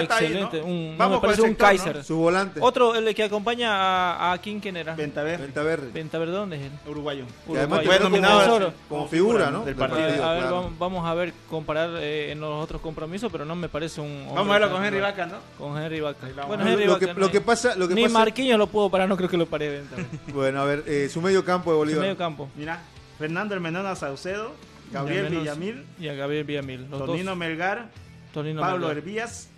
[0.00, 1.56] excelente, un- Vamos me parece un ¿no?
[1.56, 2.04] Kaiser.
[2.04, 2.60] Su volante.
[2.62, 4.94] Otro, el que acompaña a, a King, ¿quién era?
[4.94, 5.92] Ventaverri, Ventaverri.
[5.92, 6.72] Ventaverri, ¿dónde es él?
[6.86, 7.24] uruguayo.
[7.48, 9.58] Además Fue como, nominado como figura, ¿no?
[9.64, 10.04] Del Del partido.
[10.04, 10.54] a ver, claro.
[10.56, 14.10] vamos, vamos a ver, comparar eh, en los otros compromisos, pero no me parece un.
[14.10, 15.36] hombre Vamos a verlo con Henry Vaca, ¿no?
[15.58, 16.26] Con Henry Vaca.
[16.46, 17.20] Bueno, Henry lo, que, Vaca.
[17.20, 19.46] lo que pasa, lo que Ni pasa, Marquinhos lo pudo parar, no creo que lo
[19.46, 19.96] pare de venta.
[20.34, 22.00] bueno, a ver, eh, su medio campo de Su Bolívar.
[22.02, 22.48] medio campo.
[22.56, 22.80] Mira,
[23.18, 24.52] Fernando Hermenona Saucedo,
[24.92, 26.88] Gabriel Villamil, Y a Gabriel Villamil.
[26.90, 27.38] Los Tonino dos.
[27.38, 27.88] Melgar,
[28.32, 29.48] Tonino Pablo Melgar, Hervías,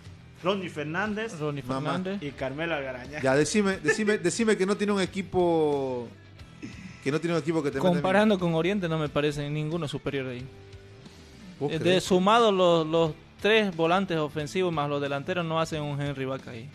[0.45, 1.61] Ronnie Fernández Ronnie.
[1.63, 2.21] Fernández.
[2.21, 3.19] y Carmelo Algaraña.
[3.21, 6.07] Ya, decime, decime, decime que no tiene un equipo
[7.03, 10.27] que no tiene un equipo que te Comparando con Oriente no me parece ninguno superior
[10.27, 10.35] ahí.
[10.37, 10.49] miedo.
[11.59, 12.03] ¿Vos Eh, De crees?
[12.03, 16.67] sumado los, los tres volantes ofensivos más los delanteros no hacen un Henry Vaca ahí.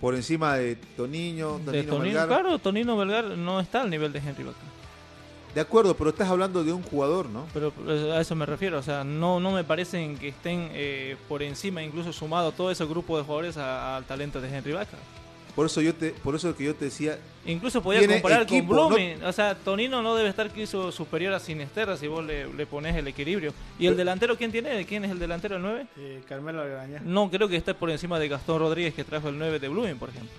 [0.00, 2.26] Por encima de Toniño, De Tonino Tonino, Melgar.
[2.28, 4.58] claro, Tonino Belgar no está al nivel de Henry Vaca.
[5.54, 7.46] De acuerdo, pero estás hablando de un jugador, ¿no?
[7.52, 11.16] Pero eh, a eso me refiero, o sea, no, no me parecen que estén eh,
[11.28, 14.96] por encima, incluso sumado todo ese grupo de jugadores a- al talento de Henry Vaca.
[15.54, 18.88] Por eso yo te, por eso que yo te decía, Incluso podía comparar equipo, con
[18.88, 19.22] Blooming.
[19.24, 22.96] O sea, Tonino no debe estar quiso superior a Sinisterra si vos le, le pones
[22.96, 23.52] el equilibrio.
[23.78, 24.86] ¿Y el delantero quién tiene?
[24.86, 25.86] ¿Quién es el delantero el 9?
[25.98, 27.02] Eh, Carmelo Algaraña.
[27.04, 29.98] No creo que esté por encima de Gastón Rodríguez que trajo el 9 de Blooming,
[29.98, 30.30] por ejemplo.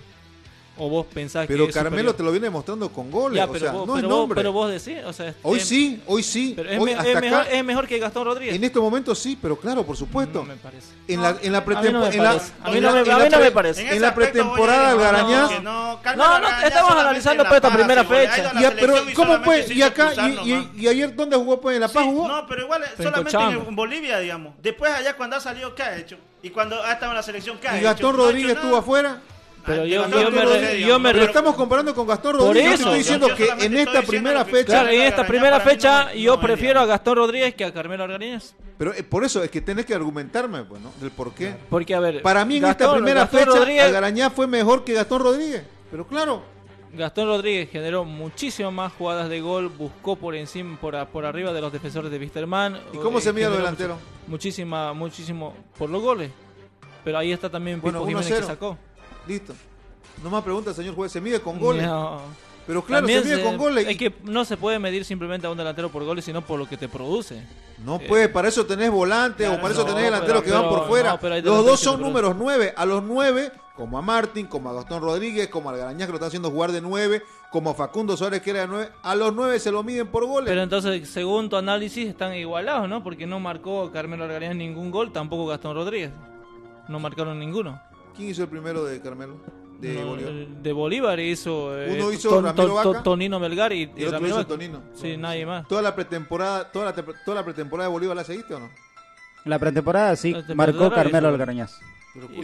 [0.76, 2.16] O vos pensás pero que es Carmelo superior.
[2.16, 4.18] te lo viene demostrando con goles, Ya, o pero, sea, vos, no es pero, vos,
[4.18, 4.36] nombre.
[4.36, 7.08] pero vos decís, o sea, hoy es- sí, hoy sí, Pero es, hoy me- hasta
[7.10, 8.56] es mejor, acá, es mejor que Gastón Rodríguez.
[8.56, 10.40] en este momento sí, pero claro, por supuesto.
[10.40, 10.88] No me parece.
[11.06, 12.52] En la, en la A mí no pretemporada, me parece.
[12.62, 13.96] A mí en no la- me- en la no me parece.
[13.96, 15.50] En pretemporada, oye, Algarañaz.
[15.50, 18.52] que no, No, estamos analizando, pues, esta primera fecha.
[18.80, 19.70] pero y ¿cómo pues?
[19.70, 20.12] Y acá,
[20.44, 21.76] y, y- y ayer dónde jugó pues?
[21.76, 22.26] En La Paz jugó.
[22.26, 23.36] No, pero igual En solamente
[23.68, 24.54] en Bolivia, digamos.
[24.60, 26.16] Después allá cuando ha salido, ¿qué ha hecho?
[26.42, 27.84] Y cuando ha estado en la selección, ¿qué ha y hecho?
[27.84, 29.20] Gastón ha hecho Rodríguez estuvo afuera.
[29.66, 32.68] Pero yo- yo me re- yo me pero- estamos comparando con Gastón Por Rodríguez.
[32.68, 34.66] Yo eso, estoy yo- diciendo yo que en estoy esta diciendo primera que- fecha.
[34.66, 36.86] Claro, en esta primera fecha no- yo no, prefiero a.
[36.86, 38.54] Gastón Rodríguez que a Carmelo Argañez.
[38.76, 40.92] Pero eh, por eso es que tenés que argumentarme, pues, ¿no?
[41.00, 41.54] Del por qué.
[41.70, 44.92] Porque, a ver, Para mí en esta primera Gastón fecha, Rodríguez- Algarañá fue mejor que
[44.94, 45.62] Gastón Rodríguez.
[45.90, 46.42] Pero claro,
[46.92, 51.60] Gastón Rodríguez generó muchísimas más jugadas de gol, buscó por encima, por, por arriba de
[51.60, 52.78] los defensores de Wisterman.
[52.92, 53.96] ¿Y cómo eh, se mide delanteros?
[53.96, 56.30] mucho- Muchísima, muchísimo por los goles.
[57.04, 58.46] Pero ahí está también Bueno, Pipo Jiménez que 1-0.
[58.46, 58.78] sacó.
[59.26, 59.54] Listo.
[60.22, 61.10] No más preguntas, señor juez.
[61.12, 61.86] ¿Se mide con goles?
[61.86, 62.20] No.
[62.66, 63.86] Pero claro, También se mide con goles.
[63.86, 66.66] Es que no se puede medir simplemente a un delantero por goles, sino por lo
[66.66, 67.42] que te produce.
[67.84, 70.62] No puede, para eso tenés volante Claro, o para eso no, tenés delanteros pero- que
[70.62, 71.18] van por fuera.
[71.20, 72.72] no, Los dos son números 9.
[72.74, 76.16] A los 9, como a Martín, como a Gastón Rodríguez, como al Garañaz que lo
[76.16, 79.34] está haciendo jugar de 9, como a Facundo Suárez que era de 9, a los
[79.34, 80.48] 9 se lo miden por goles.
[80.48, 83.02] Pero entonces, según tu análisis, están igualados, ¿no?
[83.02, 86.12] Porque no marcó Carmelo Argañán ningún gol, tampoco Gastón Rodríguez.
[86.88, 87.78] No marcaron ninguno.
[88.16, 89.36] ¿Quién hizo el primero de Carmelo?
[89.80, 90.32] De No, Bolívar.
[90.32, 93.02] de Bolívar hizo, eh, Uno hizo Ton- Ramiro Ton- Vaca.
[93.02, 94.46] Tonino Melgar y, Y el otro Ramiro hizo.
[94.46, 94.82] Tonino.
[94.94, 95.66] Sí, nadie más.
[95.68, 98.70] ¿Toda la pretemporada, toda la, te- toda la pretemporada de Bolívar la seguiste o no?
[99.44, 101.78] La pretemporada sí, La marcó Carmelo Algarañaz.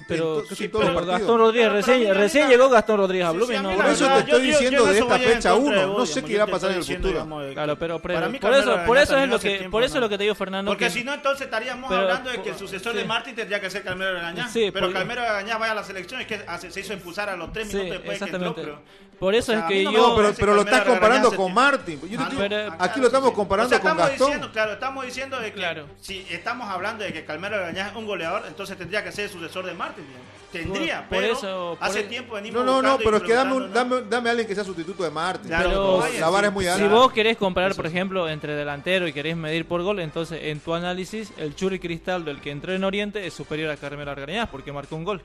[0.09, 0.69] Pero, sí.
[0.69, 1.73] Gastón Rodríguez
[2.15, 3.63] recién, llegó Gastón Rodríguez a Sí, sí, Blooming.
[3.63, 5.89] no, Por eso te estoy yo- diciendo yo de esta fecha contra de uno.
[5.93, 7.29] vos, No sé qué va a pasar en el futuro.
[7.53, 9.83] Claro, pero, pero- Para mí por eso, por Argañán eso es lo que, tiempo, por
[9.85, 9.99] eso ¿no?
[9.99, 10.71] es lo que te digo Fernando.
[10.73, 13.05] Porque que- si no, entonces estaríamos Pero- hablando de que el sucesor de.
[13.05, 14.49] Martín tendría que ser Carmelo Regañá.
[14.49, 17.53] Sí, pero Carmelo Regañá vaya a la selección, es que se hizo impulsar a los
[17.53, 18.51] tres Sí, minutos después de que entró.
[18.51, 18.81] exactamente.
[18.91, 19.99] Pero, Por eso O sea, es que no yo.
[20.09, 22.01] No, pero, pero lo estás comparando con Martín.
[22.09, 23.37] Yo Ah, Pero- ah, aquí lo estamos sí.
[23.37, 24.27] comparando O sea, con estamos Gastón.
[24.29, 25.87] Diciendo, claro, estamos diciendo de que Claro.
[26.01, 29.60] si estamos hablando de que Regañá es un goleador, entonces tendría que ser el sucesor
[29.67, 30.05] de Martín.
[30.07, 30.31] digamos.
[30.51, 33.35] Tendría, Por- por pero eso- por hace tiempo venimos No, no, no, pero es que
[33.35, 35.47] dame, un- dame, dame a alguien que sea sustituto de Martín.
[35.47, 36.89] Claro, Pero- vaya, la vara es muy Si alta.
[36.89, 40.75] vos querés comparar, por ejemplo, entre delantero y querés medir por gol, entonces en tu
[40.75, 44.73] análisis, el Churi Cristaldo, el que entró en Oriente, es superior a Carmelo Argañaz porque
[44.73, 45.23] marcó un gol.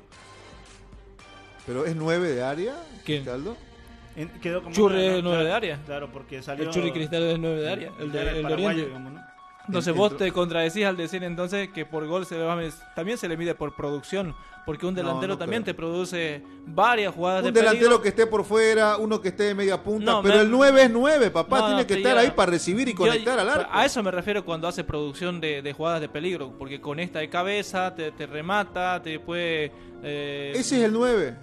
[1.66, 3.24] Pero es 9 de área, ¿Quién?
[3.24, 3.58] Cristaldo.
[4.16, 5.30] En- quedó como Churri nueve, es ¿no?
[5.30, 5.80] nueve de Claro, área.
[5.86, 6.66] Claro, porque salió.
[6.66, 8.86] El Churi Cristaldo es 9 de área, el de, el de paraguayo, Oriente.
[8.86, 9.35] digamos, ¿no?
[9.68, 12.54] Entonces El- vos el- te contradecís al decir entonces que por gol se le va
[12.54, 15.74] a mes- también se le mide por producción, porque un delantero no también creo.
[15.74, 18.02] te produce varias jugadas Un de delantero peligro.
[18.02, 20.84] que esté por fuera, uno que esté de media punta, No, pero me- el 9
[20.84, 23.70] es 9, papá, tiene que estar ahí para recibir y Yo- conectar al arco.
[23.72, 27.30] A eso me refiero cuando hace producción de, de jugadas de peligro, porque conecta de
[27.30, 29.72] cabeza, te, te remata, te puede
[30.04, 31.36] eh, Ese es el 9.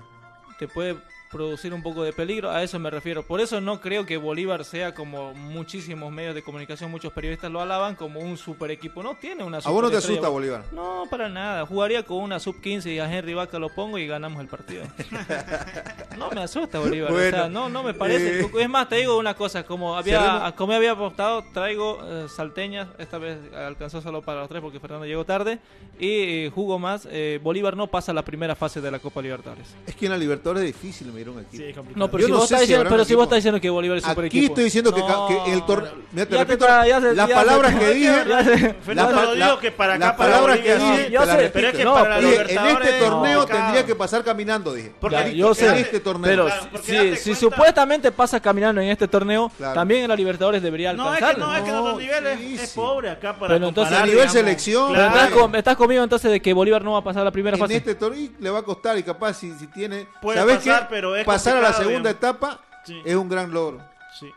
[0.59, 0.97] te puede
[1.33, 3.23] producir un poco de peligro, a eso me refiero.
[3.25, 7.61] Por eso no creo que Bolívar sea como muchísimos medios de comunicación, muchos periodistas lo
[7.61, 9.03] alaban como un super equipo.
[9.03, 10.65] No tiene una A vos no te asusta Bolívar.
[10.73, 11.65] No, para nada.
[11.67, 14.85] Jugaría con una sub 15 y a Henry Vaca lo pongo y ganamos el partido.
[16.19, 17.13] no me asusta Bolívar.
[17.13, 18.41] o sea, no, no me parece.
[18.43, 19.65] eh, Es más, te digo una cosa.
[19.65, 22.89] Como había, como había apostado, traigo eh, salteñas.
[22.99, 25.59] Esta vez alcanzó solo para los tres porque Fernando llegó tarde.
[25.99, 26.09] Y
[26.47, 27.07] eh, jugo más.
[27.11, 29.75] eh, Bolívar no pasa la primera fase de la Copa Libertadores.
[29.87, 31.47] Es que en la Libertadores es difícil medir equipo.
[31.57, 32.07] Sí, es complicado.
[32.07, 33.23] No, pero Yo si no vos sé estás si diciendo, pero si vos equipo.
[33.23, 34.53] estás diciendo que Bolívar es super Aquí equipo.
[34.53, 35.29] estoy diciendo que, ca- No.
[35.45, 35.93] que el torneo.
[36.13, 38.07] Mira, te Ya repito está, ya se- las ya palabras que dije.
[38.29, 40.93] ya se- la Fernando, lo la- digo que para acá, las para palabras que Bolivia,
[40.97, 41.53] dije, yo te las sé, repito.
[41.55, 43.65] pero es que No, para Dije, en Libertadores este es torneo complicado.
[43.65, 44.93] tendría que pasar caminando, dije.
[45.01, 46.31] Porque Ya, yo sé, en este torneo.
[46.31, 49.75] pero Claro, porque si, date si cuenta- supuestamente pasa caminando en este torneo, Claro.
[49.75, 51.49] también en la Libertadores debería No, es que alcanzar.
[51.49, 52.77] no, es que No, los niveles sí, es sí.
[52.77, 54.33] pobre acá para Pero entonces comparar, a nivel digamos.
[54.33, 55.17] selección, Pero Claro.
[55.17, 57.61] estás, con- estás conmigo entonces de que Bolívar no va a pasar la primera En
[57.61, 57.77] fase.
[57.77, 60.07] este torneo le va a costar y capaz si, si tiene.
[60.21, 60.87] Puede ¿Sabes pasar, qué?
[60.91, 62.17] pero es Pasar a la segunda digamos.
[62.17, 63.01] etapa Sí.
[63.05, 63.81] es un gran logro.
[64.19, 64.31] Sí.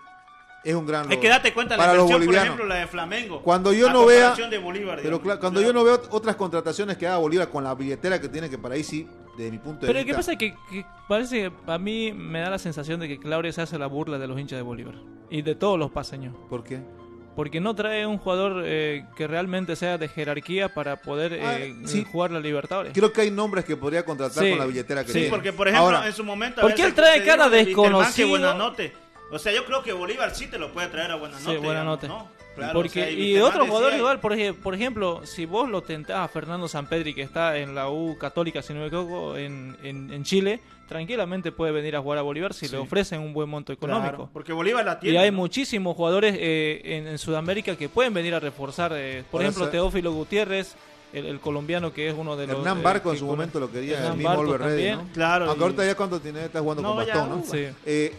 [0.63, 1.15] Es un gran logro.
[1.15, 3.41] Es que date cuenta la para los inversión, por ejemplo, la de Flamengo.
[3.41, 5.23] Cuando yo no vea- comparación de Bolívar, Pero digamos.
[5.23, 8.49] claro, cuando yo no veo otras contrataciones que haga Bolívar con la billetera que tiene,
[8.49, 9.07] que para ahí sí,
[9.38, 10.05] desde mi punto de Pero vista.
[10.11, 10.35] ¿qué pasa?
[10.38, 13.77] Que, que parece que a mí me da la sensación de que Claudio se hace
[13.77, 14.95] la burla de los hinchas de Bolívar
[15.29, 16.35] y de todos los paseños.
[16.49, 16.81] ¿Por qué?
[17.35, 21.75] Porque no trae un jugador eh, que realmente sea de jerarquía para poder Ah, eh,
[21.85, 22.05] sí.
[22.09, 22.93] jugar la Libertadores.
[22.93, 25.27] Creo que hay nombres que podría contratar Sí, con la billetera que sí, tiene.
[25.27, 26.61] Sí, porque por ejemplo, Ahora, en su momento.
[26.61, 28.13] Porque veces él trae cara desconocido.
[28.15, 28.93] que Buenanote.
[29.31, 31.51] O sea, yo creo que Bolívar sí te lo puede traer a Buenanote.
[31.51, 32.07] Sí, Buenanote.
[32.07, 32.29] ¿no?
[32.55, 35.69] Claro, Porque, o sea, y Wisterman otros jugadores igual, por, ej- por ejemplo, si vos
[35.69, 39.35] lo tentás a Fernando Sampedri, que está en la U Católica, si no me equivoco,
[39.37, 42.71] en, en, en Chile, tranquilamente puede venir a jugar a Bolívar si Sí.
[42.71, 44.29] le ofrecen un buen monto Claro, económico.
[44.31, 45.17] porque Bolívar la Y tiene.
[45.19, 45.37] hay ¿no?
[45.37, 48.91] muchísimos jugadores eh, en, en Sudamérica que pueden venir a reforzar.
[48.95, 50.75] eh, por ejemplo, Teófilo Gutiérrez,
[51.11, 52.57] el, el colombiano que es uno de los.
[52.59, 54.71] Hernán eh, Barco en su con- momento lo quería, Hernán el mismo Barco Oliver Ready,
[54.89, 54.97] también.
[55.07, 55.13] ¿no?
[55.13, 55.45] Claro.
[55.45, 57.45] Aunque y- ahorita ya cuánto tiene, está jugando No, con ya, bastón, ¿no?
[57.45, 58.09] Sí.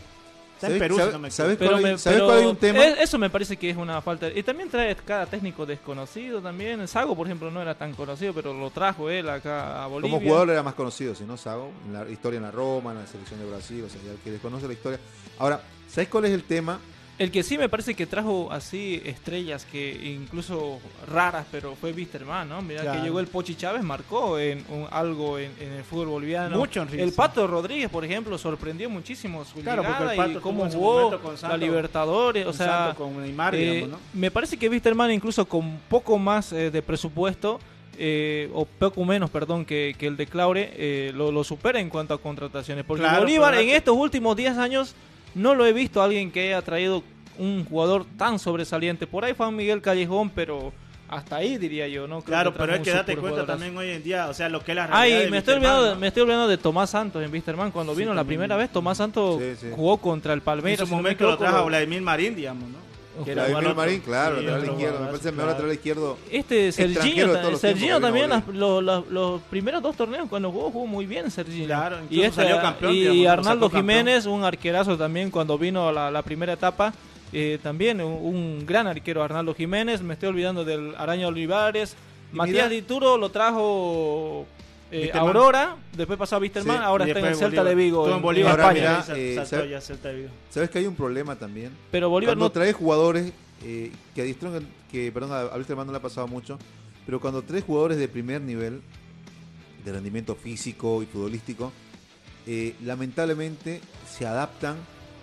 [0.57, 1.37] Está en ¿sabes- Perú, si sabes- no me equivoco.
[1.37, 2.85] ¿Sabes Pero, cuál, hay- me- sabes pero cuál hay un tema?
[2.85, 4.29] es- eso me parece que es una falta.
[4.35, 6.89] Y también trae cada técnico desconocido también.
[6.89, 10.17] Sago, por ejemplo, no era tan conocido, pero lo trajo él acá a Bolivia.
[10.17, 12.99] Como jugador era más conocido, si no Sago, en la historia en la Roma, en
[12.99, 14.99] la selección de Brasil, o sea, ya el que desconoce la historia.
[15.39, 16.79] Ahora, ¿sabes cuál es el tema?
[17.19, 20.79] El que sí me parece que trajo así estrellas que incluso
[21.11, 22.61] raras, pero fue Wisterman, ¿no?
[22.61, 22.99] Mira Claro.
[23.01, 26.59] que llegó el Pochi Chávez, marcó en un- algo en, en el fútbol boliviano.
[26.59, 27.13] Mucho en El.
[27.13, 31.19] Pato Rodríguez, por ejemplo, sorprendió muchísimo su Claro, porque el llegada Pato y cómo jugó
[31.23, 33.99] con la Libertadores, o con sea, Santos con Neymar, eh, digamos, ¿no?
[34.13, 37.61] me parece que Wisterman incluso con poco más eh, de presupuesto
[37.99, 41.89] eh, o poco menos, perdón, que, que el de Claure, eh, lo, lo supera en
[41.89, 42.85] cuanto a contrataciones.
[42.85, 44.95] Porque Claro, Bolívar en estos últimos 10 años
[45.37, 47.05] no lo he visto a alguien que haya traído
[47.39, 49.07] un jugador tan sobresaliente.
[49.07, 50.73] Por ahí fue Miguel Callejón, pero
[51.09, 52.17] hasta ahí diría yo, ¿no?
[52.23, 53.47] Creo Claro, que pero es que date cuenta jugadorazo.
[53.53, 55.19] también hoy en día, o sea, lo que es la realidad.
[55.19, 56.01] Ay, de me estoy, olvidando, ¿no?
[56.01, 57.71] me estoy olvidando de Tomás Santos en Wisterman.
[57.71, 59.67] Cuando Sí, vino la primera vez, Tomás Santos Sí, sí.
[59.77, 60.81] jugó contra el En Palmeiras.
[60.81, 62.86] su si no me momento lo trajo a Vladimir Marín, digamos, ¿no?
[63.25, 65.01] Vladimir Marín, claro, sí, lateral otro izquierdo.
[65.01, 66.19] Me parece el mejor lateral izquierdo.
[66.31, 70.87] Este Serginho, los Serginho también las- los, los- los primeros dos torneos cuando jugó jugó
[70.87, 71.67] muy bien Serginho.
[71.67, 73.99] Claro, y incluso salió campeón, y digamos, lo Arnaldo sacó campeón.
[73.99, 76.93] Jiménez, un arquerazo también cuando vino la, la primera etapa.
[77.33, 80.01] eh, también un, un gran arquero Arnaldo Jiménez.
[80.01, 81.97] Me estoy olvidando del Araña Olivares.
[82.33, 84.47] Y Matías mira- Dituro lo trajo
[84.91, 85.29] eh, Wisterman.
[85.29, 87.75] Aurora, después pasó a Wisterman, Sí, ahora está en el Celta de.
[87.75, 88.09] Vigo.
[88.15, 89.03] En Bolívar, España.
[89.07, 90.29] mira, eh, saltó ¿sabe- ya Celta de Vigo.
[90.51, 91.73] ¿Sabes que hay un problema también?
[91.91, 93.33] Pero Bolívar cuando no traes jugadores
[93.65, 96.59] eh, que a Distrón, que perdón, a a Wilstermann no le ha pasado mucho,
[97.05, 98.81] pero cuando traes jugadores de primer nivel,
[99.85, 101.73] de rendimiento físico y futbolístico,
[102.47, 104.77] eh, lamentablemente se adaptan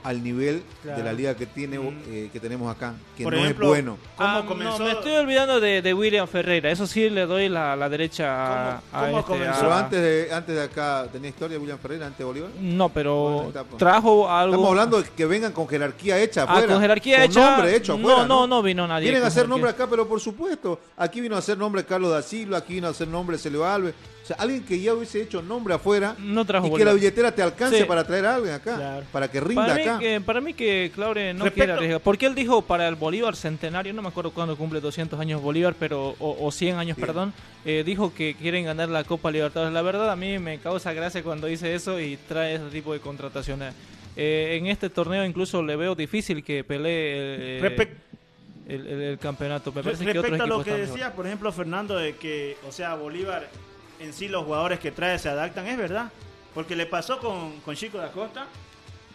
[0.04, 2.02] al nivel de la liga que tiene Mm.
[2.08, 3.98] eh, que tenemos acá, que Por no ejemplo, es bueno.
[4.18, 4.80] ¿Cómo Ah, comenzó?
[4.80, 6.70] No, me estoy olvidando de, de William Ferreira.
[6.72, 9.60] Eso sí le doy la, la derecha a, ¿Cómo- a cómo este, comenzó?
[9.62, 12.50] Pero antes de, antes de acá, ¿tenía historia William Ferreira, antes de Bolívar?
[12.60, 13.78] No, pero etapa.
[13.78, 14.54] trajo algo.
[14.56, 16.68] Estamos hablando de que vengan con jerarquía hecha Ah, afuera.
[16.74, 17.52] con jerarquía con hecha.
[17.52, 18.28] nombre hecho no, afuera.
[18.28, 19.04] no, no vino nadie.
[19.06, 19.50] Vienen a hacer jerarquía.
[19.54, 20.80] nombre acá, pero por supuesto.
[20.98, 23.94] Aquí vino a hacer nombre Carlos da Silva, aquí vino a hacer nombre Celio Alves.
[24.24, 27.34] O sea, alguien que ya hubiese hecho nombre afuera No trajo y que la billetera
[27.36, 27.84] te alcance Sí.
[27.84, 29.06] para traer a alguien acá, Claro.
[29.12, 30.00] para que rinda Para mí, acá.
[30.00, 32.02] que, para mí que Claure no Respecto- quiere arriesgar.
[32.02, 35.76] Porque él dijo para el Bolívar centenario, no me acuerdo cuándo cumple 200 años Bolívar,
[35.78, 37.02] pero o, o 100 años, Sí.
[37.02, 37.34] perdón,
[37.66, 39.74] eh, dijo que quieren ganar la Copa Libertadores.
[39.74, 43.02] La verdad, a mí me causa gracia cuando dice eso y trae ese tipo de
[43.02, 43.74] contrataciones.
[44.16, 47.88] Eh, en este torneo incluso le veo difícil que pelee eh,
[48.70, 49.74] el, el- el campeonato.
[49.74, 50.88] Me parece que otros Respecto a lo que mejor.
[50.88, 53.50] decía, por ejemplo, Fernando, de que, o sea, Bolívar
[53.99, 56.12] en sí los jugadores que trae se adaptan, es verdad.
[56.53, 58.45] Porque le pasó con, con Chico da Costa,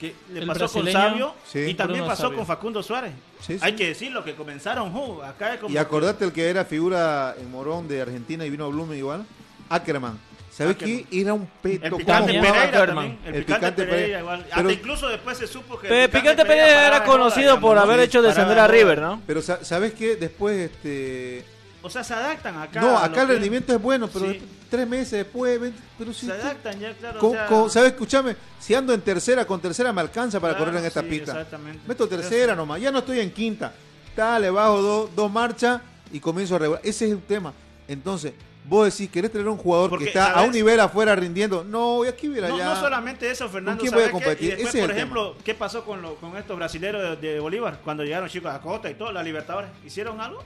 [0.01, 1.61] que le El pasó con Sabio Sí.
[1.61, 2.37] y también Bruno pasó Sabio.
[2.39, 3.13] con Facundo Suárez.
[3.41, 3.59] Sí, sí.
[3.63, 7.87] Hay que decirlo, que comenzaron, uh, acá Y acordate el que era figura en Morón
[7.89, 9.25] de Argentina y vino a Blumen igual,
[9.69, 10.19] Ackerman.
[10.51, 11.07] ¿Sabes qué?
[11.13, 11.85] Era un peto.
[11.85, 12.33] el ¿Cómo picante?
[12.33, 13.19] Pereira también.
[13.25, 14.19] El, El picante, Picante Pereira, Pereira.
[14.19, 14.43] igual.
[14.49, 16.05] Pero- Hasta incluso después se supo que.
[16.05, 18.67] El Picante Pereira paraba era conocido por haber hecho descender de a.
[18.67, 19.23] River, ¿no?
[19.25, 20.17] Pero sa- ¿sabes qué?
[20.17, 21.45] Después, este...
[21.89, 22.81] O sea, se adaptan acá.
[22.81, 24.41] no, acá el que- rendimiento es bueno, pero Sí.
[24.71, 25.59] tres meses después...
[25.99, 27.19] Pero si Se adaptan ya, claro.
[27.19, 27.93] o ¿Cómo- sea, cómo- ¿Sabes?
[27.93, 31.09] Escúchame, si ando en tercera, con tercera me alcanza para claro, correr en esta sí,
[31.09, 31.33] pista.
[31.33, 31.81] Exactamente.
[31.89, 33.73] Meto tercera nomás, ya no estoy en quinta.
[34.17, 35.81] Dale, bajo dos, dos marchas
[36.13, 36.81] y comienzo a regular.
[36.85, 37.53] Ese es el tema.
[37.87, 38.33] Entonces,
[38.65, 41.65] vos decís, querés tener un jugador Porque, que está a un nivel afuera rindiendo.
[41.65, 42.65] No, y aquí mira No, ya.
[42.67, 43.81] no solamente eso, Fernando.
[43.81, 44.45] quién voy a competir?
[44.45, 47.29] Y después, Ese es por el ejemplo, ¿qué pasó con, lo- con estos brasileños de,
[47.35, 47.79] de Bolívar?
[47.83, 49.71] Cuando llegaron chicos a Costa y todo, la Libertadores.
[49.87, 50.43] ¿Hicieron algo?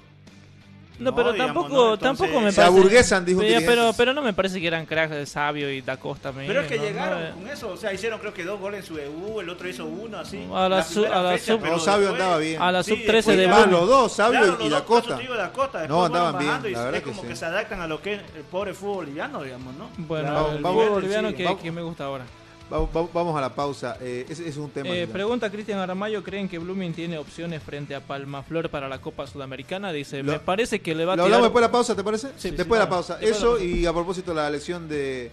[0.99, 1.95] No, pero digamos, tampoco, ¿no?
[1.95, 2.77] Entonces, tampoco me se parece.
[2.79, 5.97] aburguesan, dijo pero, pero, pero no me parece que eran cracks de Sabio y Da
[5.97, 6.33] Costa.
[6.33, 8.81] Pero es que no, llegaron no, con eso, o sea, hicieron creo que dos goles
[8.81, 10.47] en su debut, el otro hizo uno, así.
[10.55, 12.63] A la su- primera a la fecha, sub- pero Sabio después- andaba bien.
[12.63, 13.79] A la Sí, sub 13 después de ya- Bruno.
[13.81, 15.87] los dos, Sabio Claro, y Da Costa.
[15.89, 17.29] No, andaban bien, la es verdad que como sí.
[17.29, 19.89] que se adaptan a lo que es el pobre fútbol boliviano, digamos, ¿no?
[19.97, 21.35] Bueno, Claro, el fútbol boliviano sí.
[21.63, 22.25] que me gusta ahora.
[22.71, 23.97] Va- va- Vamos a la pausa.
[24.01, 24.89] Eh, ese es un tema.
[24.91, 29.27] Eh, pregunta Cristian Aramayo, ¿creen que Blooming tiene opciones frente a Palmaflor para la Copa
[29.27, 29.93] Sudamericana?
[29.93, 31.27] Dice, Lo- me parece que le va a Lo tirar...
[31.37, 32.29] hablamos después de la pausa, ¿te parece?
[32.39, 33.19] Sí, después sí, de la pausa.
[33.21, 35.31] La Eso y a propósito de la elección de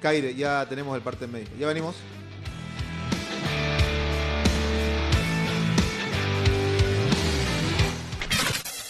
[0.00, 1.52] Caire, ya tenemos el parte médico.
[1.58, 1.94] Ya venimos.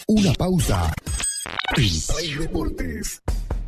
[0.07, 0.91] Una pausa.
[1.77, 3.21] En Play Deportes.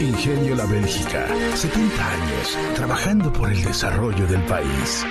[0.00, 5.04] Ingenio La Bélgica, 70 años trabajando por el desarrollo del país.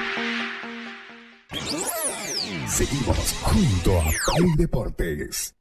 [2.67, 5.55] Seguimos junto a Play Deportes.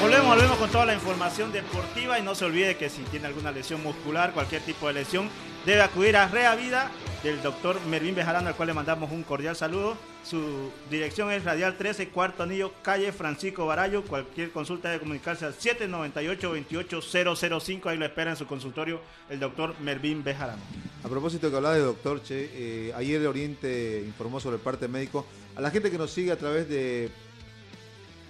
[0.00, 3.52] Volvemos volvemos, con toda la información deportiva y no se olvide que si tiene alguna
[3.52, 5.30] lesión muscular, cualquier tipo de lesión,
[5.64, 6.90] debe acudir a Rea Vida
[7.22, 9.96] del doctor Mervin Bejarano, al cual le mandamos un cordial saludo.
[10.24, 14.02] Su dirección es Radial 13, cuarto anillo, calle Francisco Barayo.
[14.04, 17.86] Cualquier consulta debe comunicarse al 798-28005.
[17.86, 19.00] Ahí lo espera en su consultorio
[19.30, 20.62] el doctor Mervin Bejarano.
[21.04, 24.88] A propósito que hablaba de doctor Che, eh, ayer el Oriente informó sobre el parte
[24.88, 25.26] médico.
[25.54, 27.10] A la gente que nos sigue a través de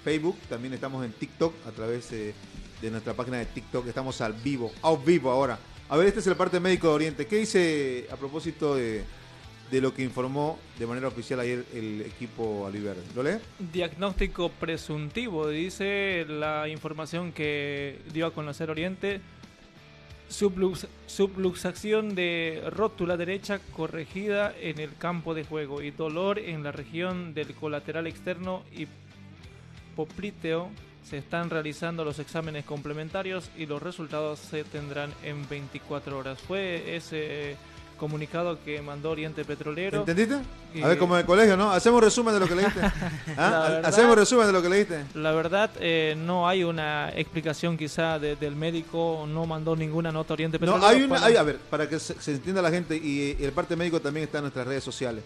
[0.05, 2.35] Facebook, también estamos en TikTok, a través eh,
[2.81, 5.59] de nuestra página de TikTok, estamos al vivo, a vivo ahora.
[5.93, 7.27] A ver, este es el parte médico de Oriente.
[7.27, 9.05] ¿Qué dice a propósito de,
[9.73, 13.03] lo que informó de manera oficial ayer el equipo Aliverde?
[13.15, 13.37] ¿Lo lee?
[13.59, 19.21] Diagnóstico presuntivo, dice la información que dio a conocer Oriente.
[20.31, 26.73] Sublux- subluxación de rótula derecha corregida en el campo de juego y dolor en la
[26.73, 28.87] región del colateral externo y
[29.95, 30.71] popliteo.
[31.09, 36.39] Se están realizando los exámenes complementarios y los resultados se tendrán en 24 horas.
[36.41, 37.57] Fue ese
[37.99, 39.99] comunicado que mandó Oriente Petrolero.
[40.01, 40.37] ¿Entendiste?
[40.83, 41.71] A ver, como en el colegio, ¿no?
[41.71, 42.81] Hacemos resumen de lo que leíste.
[43.37, 43.67] ¿Ah?
[43.69, 45.05] Verdad- Hacemos resumen de lo que leíste.
[45.15, 50.33] La verdad, eh, no hay una explicación quizá de- del médico, no mandó ninguna nota
[50.33, 50.87] Oriente No, Petrolero.
[50.89, 53.37] hay una, para- hay- a ver, para que se, se entienda la gente, y eh,
[53.41, 55.23] el parte médico también está en nuestras redes sociales.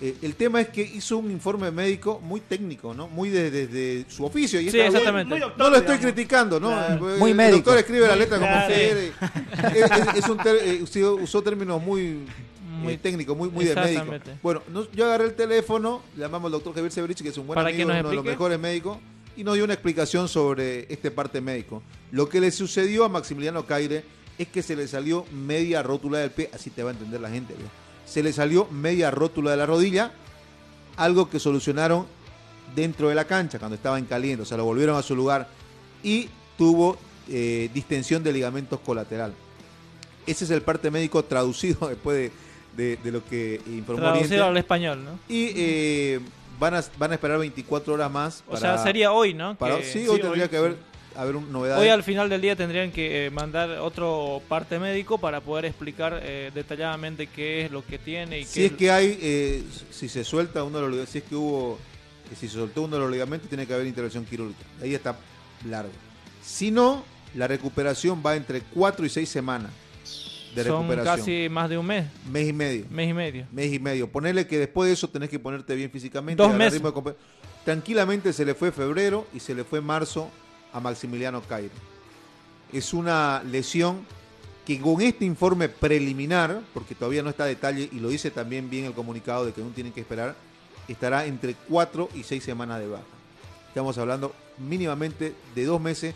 [0.00, 3.08] Eh, el tema es que hizo un informe médico muy técnico, ¿no?
[3.08, 4.60] Muy desde de, su oficio.
[4.60, 5.28] Y Sí, exactamente.
[5.30, 6.12] Muy doctor, No lo estoy digamos.
[6.14, 6.68] criticando, ¿no?
[6.68, 7.12] Claro.
[7.14, 7.56] El- Muy el médico.
[7.56, 8.72] doctor escribe la letra como claro.
[8.74, 9.12] quiere.
[9.74, 12.20] Es, es- es un ter- eh, usó- usó términos muy,
[12.80, 14.02] Muy- eh, técnicos, muy, muy de médico.
[14.02, 14.38] Exactamente.
[14.40, 17.48] Bueno, no- yo agarré el teléfono, le llamamos al doctor Javier Severich, que es un
[17.48, 18.98] buen amigo, uno de los mejores médicos,
[19.36, 21.82] y nos dio una explicación sobre este parte médico.
[22.12, 24.04] Lo que le sucedió a Maximiliano Caire
[24.38, 27.30] es que se le salió media rótula del pie, así te va a entender la
[27.30, 27.54] gente.
[27.54, 27.64] ¿ve?
[28.08, 30.12] Se le salió media rótula de la rodilla,
[30.96, 32.06] algo que solucionaron
[32.74, 35.48] dentro de la cancha cuando estaba en caliente, o sea, lo volvieron a su lugar
[36.02, 36.96] y tuvo
[37.28, 39.32] eh, distensión de ligamentos colateral.
[40.26, 42.32] Ese es el parte médico traducido después de,
[42.82, 44.42] de- de lo que informó traducido Oriente.
[44.42, 45.10] al español, ¿no?
[45.28, 46.20] Y eh,
[46.58, 48.44] van, a, van a esperar 24 horas más.
[48.48, 49.54] O sea, sería hoy, ¿no?
[49.56, 50.76] para- Que- sí, hoy tendría hoy, que haber,
[51.18, 51.78] haber un novedad.
[51.80, 56.20] Hoy al final del día tendrían que eh, mandar otro parte médico para poder explicar
[56.22, 60.08] eh, detalladamente qué es lo que tiene y si qué es que hay, eh, si
[60.08, 61.78] se suelta uno de los ligamentos, si es que hubo,
[62.38, 64.64] si se soltó uno de los ligamentos, tiene que haber intervención quirúrgica.
[64.80, 65.18] Ahí está
[65.68, 65.90] largo.
[66.42, 67.04] Si no,
[67.34, 69.72] la recuperación va entre 4 y 6 semanas
[70.54, 71.16] de son recuperación.
[71.18, 72.86] casi más de un mes, Mes y medio.
[72.90, 73.46] mes y medio.
[73.52, 74.08] mes y medio.
[74.08, 76.42] Ponerle que después de eso tenés que ponerte bien físicamente.
[76.42, 76.74] Dos meses.
[76.74, 77.14] ritmo de compe-
[77.64, 80.30] Tranquilamente se le fue febrero y se le fue marzo
[80.72, 81.74] a Maximiliano Cairo.
[82.72, 84.06] Es una lesión
[84.66, 88.68] que con este informe preliminar, porque todavía no está a detalle y lo dice también
[88.68, 90.36] bien el comunicado de que aún tienen que esperar,
[90.86, 93.04] estará entre cuatro y seis semanas de baja.
[93.68, 96.14] Estamos hablando mínimamente de dos meses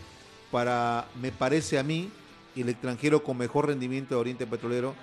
[0.50, 2.10] para, me parece a mí,
[2.54, 4.94] el extranjero con mejor rendimiento de Oriente Petrolero,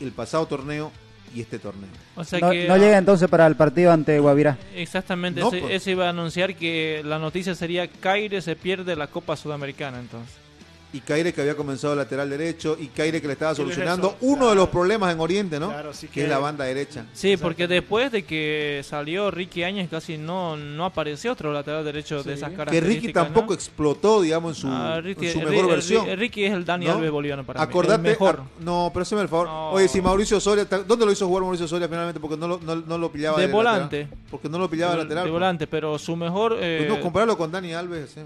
[0.00, 0.92] el pasado torneo
[1.34, 1.88] y este torneo.
[2.16, 4.58] O sea no, que no llega entonces para el partido ante Guavirá.
[4.74, 5.74] Exactamente, No, ese, pues.
[5.74, 10.41] ese iba a anunciar que la noticia sería Caire se pierde la Copa Sudamericana entonces.
[10.94, 14.50] Y Caire que había comenzado lateral derecho y Caire que le estaba solucionando uno claro.
[14.50, 15.70] de los problemas en Oriente, ¿no?
[15.70, 17.06] Claro, sí que, que- es la banda derecha.
[17.14, 22.22] Sí, porque después de que salió Ricky Áñez casi no, no apareció otro lateral derecho
[22.22, 23.02] de esas Que características.
[23.02, 23.54] Ricky tampoco ¿no?
[23.54, 26.06] explotó, digamos, en su, Ah, en Ricky, su Ri- mejor versión.
[26.18, 26.92] Ricky es el Dani ¿no?
[26.92, 28.08] Alves boliviano para Acordate, mí.
[28.08, 28.42] el mejor.
[28.60, 29.46] no, pero haceme el favor.
[29.46, 29.70] No.
[29.70, 32.20] Oye, si Mauricio Soria, ¿ta- ¿dónde lo hizo jugar Mauricio Soria finalmente?
[32.20, 33.64] Porque no lo, no, no lo pillaba De lateral.
[33.64, 34.08] volante.
[34.30, 35.24] Porque no lo pillaba de de, lateral.
[35.24, 36.58] de volante, pero su mejor...
[36.60, 38.16] eh, Pues no, compararlo con Dani Alves.
[38.18, 38.24] eh.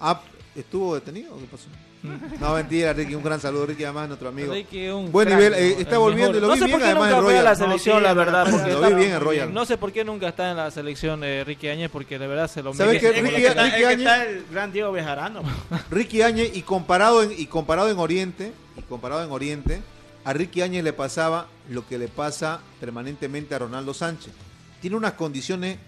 [0.00, 0.20] Ah,
[0.54, 1.64] ¿Estuvo detenido o qué pasó?
[2.40, 3.66] No, mentira, Ricky, un gran saludo.
[3.66, 4.52] Ricky, además, nuestro amigo.
[4.52, 5.58] Ricky un Buen crack, nivel, ¿no?
[5.58, 6.54] eh, está volviendo y lo mejor.
[6.56, 7.56] vi no sé bien, por qué además, nunca en fue a la Royal.
[7.56, 8.46] selección, No, sí, la verdad.
[8.46, 9.54] lo Porque vi está- bien en Royal.
[9.54, 12.48] No sé por qué nunca está en la selección eh, Ricky Áñez, porque de verdad
[12.50, 13.14] se lo ¿Sabes merece.
[13.14, 13.22] qué?
[13.22, 15.42] Ricky- está- Ricky es que Áñez- está el gran Diego Bejarano.
[15.90, 19.80] Ricky Áñez y comparado en y comparado en Oriente y comparado en Oriente
[20.24, 24.32] a Ricky Áñez le pasaba lo que le pasa permanentemente a Ronaldo Sánchez
[24.80, 25.78] tiene unas condiciones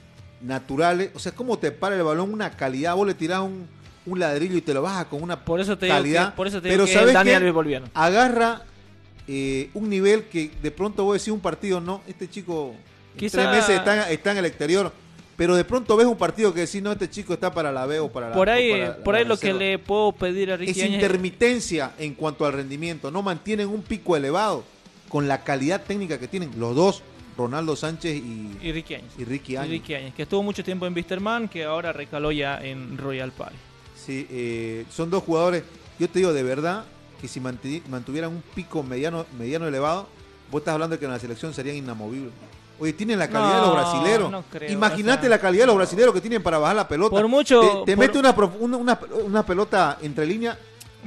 [0.42, 3.66] naturales o sea cómo te para el balón una calidad vos le tirás un,
[4.07, 6.46] un ladrillo y te lo bajas con una Por eso te digo calidad que, por
[6.46, 7.36] eso te digo pero que es sabes Dani qué?
[7.36, 7.86] Alves boliviano.
[7.94, 8.62] agarra
[9.28, 12.74] eh, un nivel que de pronto vos decís un partido no este chico
[13.14, 14.92] en Quizá- tres meses está, está en el exterior
[15.36, 17.98] pero de pronto ves un partido que decís no este chico está para la B
[18.00, 20.54] o para la Por ahí, para por ahí lo que reserva" le puedo pedir a
[20.54, 23.11] es Ricky Áñez intermitencia en cuanto al rendimiento.
[23.11, 24.64] No mantienen un pico elevado
[25.11, 27.02] con la calidad técnica que tienen los dos,
[27.36, 29.11] Ronaldo Sánchez y, y Ricky Áñez.
[29.18, 29.70] y Ricky Y Áñez.
[29.72, 33.57] Ricky Áñez, que estuvo mucho tiempo en Wisterman, que ahora recaló ya en Royal Party.
[34.07, 35.64] Sí, eh, son dos jugadores.
[35.98, 36.84] Yo te digo de verdad
[37.20, 40.07] que si mantuvieran un pico mediano, mediano elevado,
[40.50, 42.32] vos estás hablando de que en la selección serían inamovibles.
[42.78, 44.30] Oye, tienen la calidad de los No, brasileros.
[44.30, 47.11] no Imagínate o sea, la calidad de los brasileros que tienen para bajar la pelota.
[47.16, 48.30] Por mucho- Te, te por- mete una,
[48.61, 50.59] una- una pelota entre línea.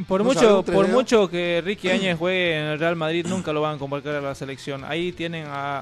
[0.08, 3.62] Por No mucho, por mucho que Ricky Áñez juegue en el Real Madrid, nunca lo
[3.62, 4.84] van a convocar a la selección.
[4.86, 5.82] Ahí tienen a,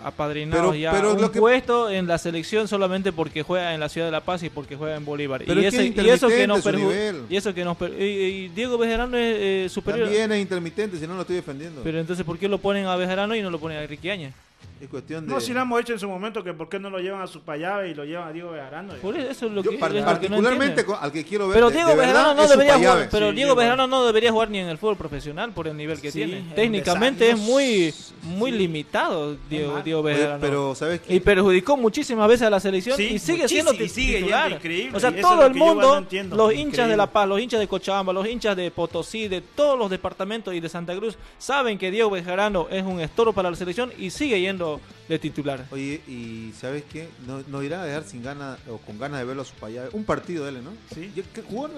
[0.56, 4.08] Pero- ya pero un que- puesto en la selección solamente porque juega en la ciudad
[4.08, 5.44] de La Paz y porque juega en Bolívar.
[5.46, 6.48] Pero y, es ese- y eso que
[6.90, 7.22] nivel.
[7.30, 10.06] y eso que nos y, y Diego Bejarano es eh, superior.
[10.08, 11.82] También es intermitente, si no lo estoy defendiendo.
[11.84, 14.34] Pero entonces, ¿por qué lo ponen a Bejarano y no lo ponen a Ricky Áñez?
[14.82, 15.34] Es cuestión de.
[15.34, 17.28] No, si lo hemos hecho en su momento, que por qué no lo llevan a
[17.28, 18.94] su payave y lo llevan a Diego Bejarano.
[19.02, 21.48] Por eso, es lo Yo que, par- es lo que no particularmente al que quiero
[21.48, 21.56] ver.
[21.56, 23.56] Pero Diego Bejarano no debería jugar, pero Sí, Diego.
[23.56, 26.38] Bejarano no debería jugar ni en el fútbol profesional por el nivel que Sí, tiene.
[26.38, 28.58] en Técnicamente es muy muy sí.
[28.58, 29.82] limitado Diego.
[29.84, 30.42] Diego Oye, Bejarano.
[30.42, 31.16] pero, ¿sabes qué?
[31.16, 34.52] y perjudicó muchísimas veces a la selección Sí, y sigue siendo y sigue titular.
[34.52, 36.92] increíble, O sea, todo el mundo, no entiendo, los hinchas increíble.
[36.92, 40.54] de La Paz, los hinchas de Cochabamba, los hinchas de Potosí, de todos los departamentos
[40.54, 44.10] y de Santa Cruz, saben que Diego Bejarano es un estorbo para la selección y
[44.10, 44.67] sigue yendo
[45.08, 45.66] de titular.
[45.72, 47.08] Oye, y ¿sabes qué?
[47.26, 49.90] No- Nos irán a dejar sin ganas o con ganas de verlo a su payave.
[49.94, 50.72] Un partido de él, ¿no?
[50.94, 51.12] Sí.
[51.16, 51.70] ¿Ya- qué- ¿Jugó?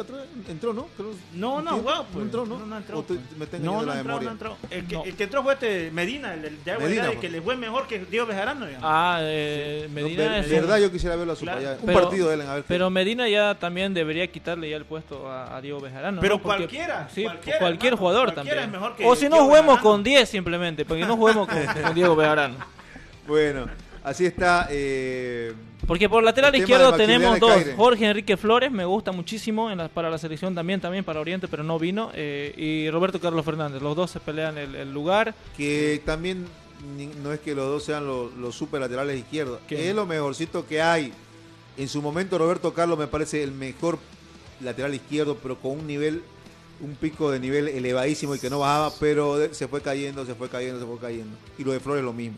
[0.47, 0.87] ¿Entró, no?
[0.97, 2.15] Creo- No, no, wow, pues.
[2.15, 2.57] No entró, ¿no?
[2.59, 2.97] No, no entró.
[2.97, 4.25] O estoy- me tengo no, no la entró, memoria.
[4.25, 4.57] no entró.
[4.71, 5.03] El que, No.
[5.05, 7.19] el que entró fue este Medina, el, el de Agua Medina, pues.
[7.19, 8.65] que le fue mejor que Diego Bejarano.
[8.65, 8.89] digamos.
[8.91, 11.57] Ah, eh, No, Medina ver- es de verdad yo quisiera verlo a su Claro.
[11.59, 11.79] payave.
[11.81, 12.63] Un Pero- partido de él, a ver.
[12.63, 16.19] qué- Pero Medina ya también debería quitarle ya el puesto a, a Diego Bejarano.
[16.19, 16.41] Pero ¿no?
[16.41, 18.75] Porque- cualquiera, Sí, cualquiera, cualquier hermano, jugador cualquiera también.
[18.75, 21.93] es mejor que o si no, juguemos con 10 simplemente, porque no juguemos con, con
[21.93, 22.55] Diego Bejarano.
[23.30, 23.67] Bueno,
[24.03, 24.67] así está.
[24.69, 25.53] eh,
[25.88, 27.51] Porque por lateral izquierdo tenemos dos.
[27.51, 27.73] Caire.
[27.75, 31.47] Jorge Enrique Flores, me gusta muchísimo en la- para la selección también, también para Oriente,
[31.47, 32.11] pero no vino.
[32.13, 35.34] eh, y Roberto Carlos Fernández, los dos se pelean el, el lugar.
[35.55, 36.45] que también
[37.23, 39.59] no es que los dos sean los, los super laterales izquierdos.
[39.67, 39.82] ¿Quién?
[39.82, 41.13] Es lo mejorcito que hay.
[41.77, 43.99] En su momento Roberto Carlos me parece el mejor
[44.61, 46.21] lateral izquierdo, pero con un nivel,
[46.82, 50.49] un pico de nivel elevadísimo y que no bajaba, pero se fue cayendo, se fue
[50.49, 51.38] cayendo, se fue cayendo.
[51.57, 52.38] Y lo de Flores lo mismo.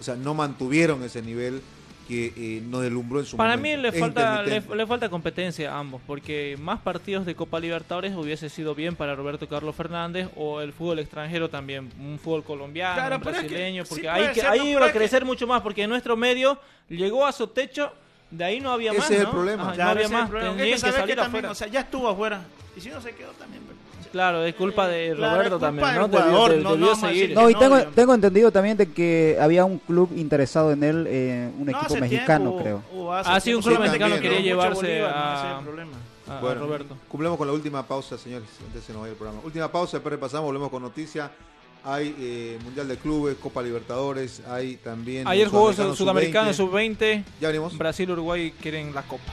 [0.00, 1.60] O sea, no mantuvieron ese nivel
[2.08, 3.76] que eh, nos deslumbró en su Para momento.
[3.76, 8.48] mí le falta, le, falta competencia a ambos, porque más partidos de Copa Libertadores hubiese
[8.48, 13.16] sido bien para Roberto Carlos Fernández o el fútbol extranjero también, un fútbol colombiano, Claro,
[13.16, 14.98] un pero es que brasileño, sí porque puede ahí, ser, ahí no, iba a que-
[14.98, 17.92] crecer mucho más, porque en nuestro medio llegó a su techo,
[18.30, 19.10] de ahí no había Ese más.
[19.12, 19.30] es el ¿no?
[19.30, 19.62] problema.
[19.62, 20.56] Ajá, Claro, no había ese es el más, problema.
[20.56, 21.50] que salir que también, afuera.
[21.50, 22.42] o sea, ya estuvo afuera.
[22.76, 23.62] Y si no se quedó también.
[23.68, 23.78] pero-
[24.12, 26.08] Claro, es culpa de Claro, Roberto culpa también, ¿no?
[26.08, 27.30] Jugador, debió seguir.
[27.30, 31.66] y tengo, tengo entendido también de que había un club interesado en él, eh, un
[31.66, 32.82] No, equipo mexicano, tiempo, creo.
[32.92, 35.92] hubo hace Ah, sí, un club Sí, mexicano también, quería llevarse Bolívar, a, el problema.
[36.28, 36.96] a- a Bueno, Roberto.
[37.08, 38.48] Cumplemos con la última pausa, señores.
[38.66, 39.40] Antes se nos vaya el programa.
[39.44, 41.30] Última pausa, después repasamos, volvemos con noticias.
[41.82, 45.26] Hay eh, Mundial de Clubes, Copa Libertadores, hay también.
[45.26, 46.96] Ayer jugó Sudamericano Sudamericano Sub-20.
[46.98, 47.78] Sub-20, Ya venimos.
[47.78, 49.32] Brasil, Uruguay quieren la Copa.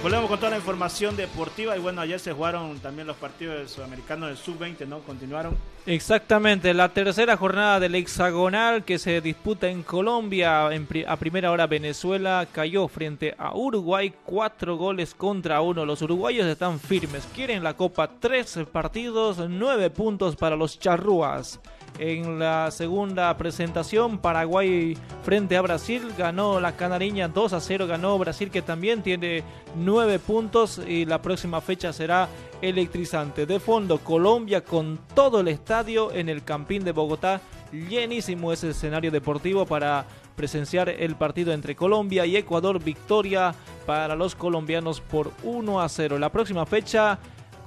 [0.00, 3.68] Volvemos con toda la información deportiva y bueno, ayer se jugaron también los partidos del
[3.68, 5.00] sudamericano del sub-20, ¿no?
[5.00, 5.56] Continuaron.
[5.86, 10.68] Exactamente, la tercera jornada del hexagonal que se disputa en Colombia.
[11.08, 15.84] A primera hora Venezuela cayó frente a Uruguay, cuatro goles contra uno.
[15.84, 21.58] Los uruguayos están firmes, quieren la copa, tres partidos, nueve puntos para los charrúas.
[21.98, 28.16] En la segunda presentación, Paraguay frente a Brasil ganó la canariña 2 a 0, ganó
[28.18, 29.42] Brasil que también tiene
[29.74, 32.28] 9 puntos y la próxima fecha será
[32.62, 33.46] electrizante.
[33.46, 37.40] De fondo, Colombia con todo el estadio en el Campín de Bogotá,
[37.72, 42.82] llenísimo ese escenario deportivo para presenciar el partido entre Colombia y Ecuador.
[42.82, 43.54] Victoria
[43.86, 46.18] para los colombianos por 1 a 0.
[46.18, 47.18] La próxima fecha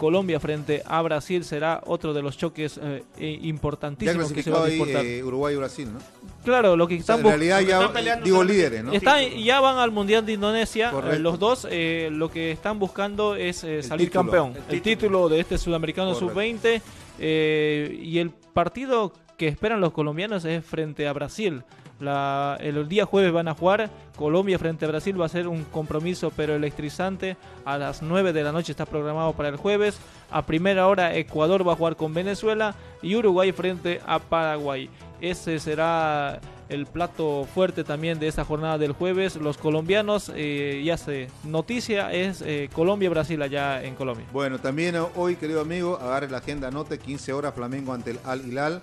[0.01, 4.63] Colombia frente a Brasil será otro de los choques eh, Ya importantísimos que se va
[4.63, 5.05] a disputar.
[5.05, 5.99] eh, Uruguay y Brasil, ¿no?
[6.43, 8.93] claro, lo que O sea, están en bus- realidad están ya, peleando digo líderes, ¿no?
[8.93, 11.19] están- ya van al Mundial de Indonesia, eh, Correcto.
[11.19, 11.67] los dos.
[11.69, 14.63] eh, lo que están buscando es eh, salir título, campeón.
[14.69, 16.33] el El, título de este sudamericano Correcto.
[16.33, 16.81] sub-20.
[17.19, 21.61] eh, y el partido que esperan los colombianos es frente a Brasil.
[22.01, 25.19] El día jueves van a jugar Colombia frente a Brasil.
[25.19, 27.37] Va a ser un compromiso pero electrizante.
[27.65, 29.99] A las 9 de la noche está programado para el jueves.
[30.31, 34.89] A primera hora Ecuador va a jugar con Venezuela y Uruguay frente a Paraguay.
[35.19, 36.41] Ese será
[36.71, 39.35] el plato fuerte también de esta jornada del jueves.
[39.35, 44.25] Los colombianos, eh, ya sé, noticia es eh, Colombia-Brasil allá en Colombia.
[44.31, 48.47] Bueno, también hoy, querido amigo, agarre la agenda, anote 15 horas Flamengo ante el Al
[48.47, 48.81] Hilal,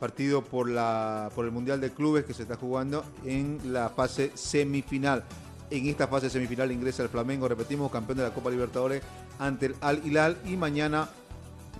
[0.00, 4.32] partido por la por el Mundial de Clubes que se está jugando en la fase
[4.34, 5.22] semifinal.
[5.70, 9.02] En esta fase semifinal ingresa el Flamengo, repetimos, campeón de la Copa Libertadores
[9.38, 11.08] ante el Al Hilal y mañana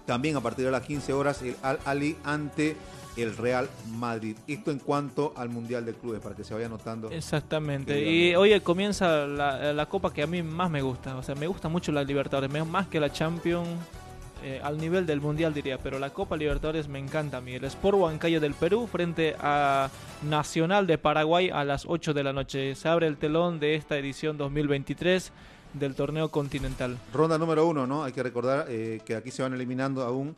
[0.06, 2.76] también a partir de las 15 horas el Al Ali ante
[3.16, 4.36] el Real Madrid.
[4.46, 7.10] Esto en cuanto al Mundial de Clubes, para que se vaya anotando.
[7.10, 8.00] Exactamente.
[8.00, 11.16] Y hoy comienza la, la copa que a mí más me gusta.
[11.16, 13.68] O sea, me gusta mucho la Libertadores, más que la Champions.
[14.42, 17.54] Eh, al nivel del Mundial diría, pero la Copa Libertadores me encanta a mí.
[17.54, 19.88] El Sport Huancayo del Perú frente a
[20.28, 22.74] Nacional de Paraguay a las 8 de la noche.
[22.74, 25.32] Se abre el telón de esta edición 2023
[25.74, 26.96] del torneo continental.
[27.12, 28.04] Ronda número uno, ¿no?
[28.04, 30.34] Hay que recordar eh, que aquí se van eliminando aún.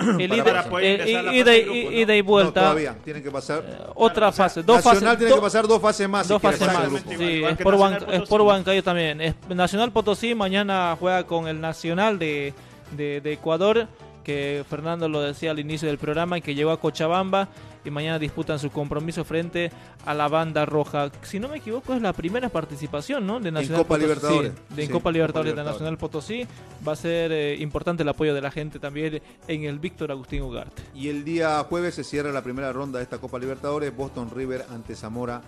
[0.00, 1.98] El ida, eh, y- de grupos, ¿no?
[1.98, 2.60] ida y No, vuelta.
[2.62, 3.62] todavía, tienen que pasar.
[3.66, 5.18] Eh, otra o sea, fase, dos Nacional fases.
[5.18, 6.26] tiene do- que pasar dos fases más.
[6.26, 7.04] Dos si fases más.
[7.18, 7.42] Sí.
[7.44, 9.20] Sport Huancayo también.
[9.20, 12.54] Es- Nacional Potosí mañana juega con el Nacional de,
[12.96, 13.88] de, de Ecuador,
[14.24, 17.48] que Fernando lo decía al inicio del programa, y que llegó a Cochabamba
[17.84, 19.70] y mañana disputan su compromiso frente
[20.04, 21.10] a la banda roja.
[21.22, 23.40] Si no me equivoco, es la primera participación ¿no?
[23.40, 24.02] de Nacional Copa Potosí.
[24.06, 24.52] Libertadores.
[24.52, 25.64] Sí, de en Sí, Copa Libertadores de.
[25.64, 26.46] Nacional Potosí.
[26.86, 30.42] Va a ser eh, importante el apoyo de la gente también en el Víctor Agustín
[30.42, 30.82] Ugarte.
[30.94, 33.96] Y el día jueves se cierra la primera ronda de esta Copa Libertadores.
[33.96, 35.42] Boston River ante Zamora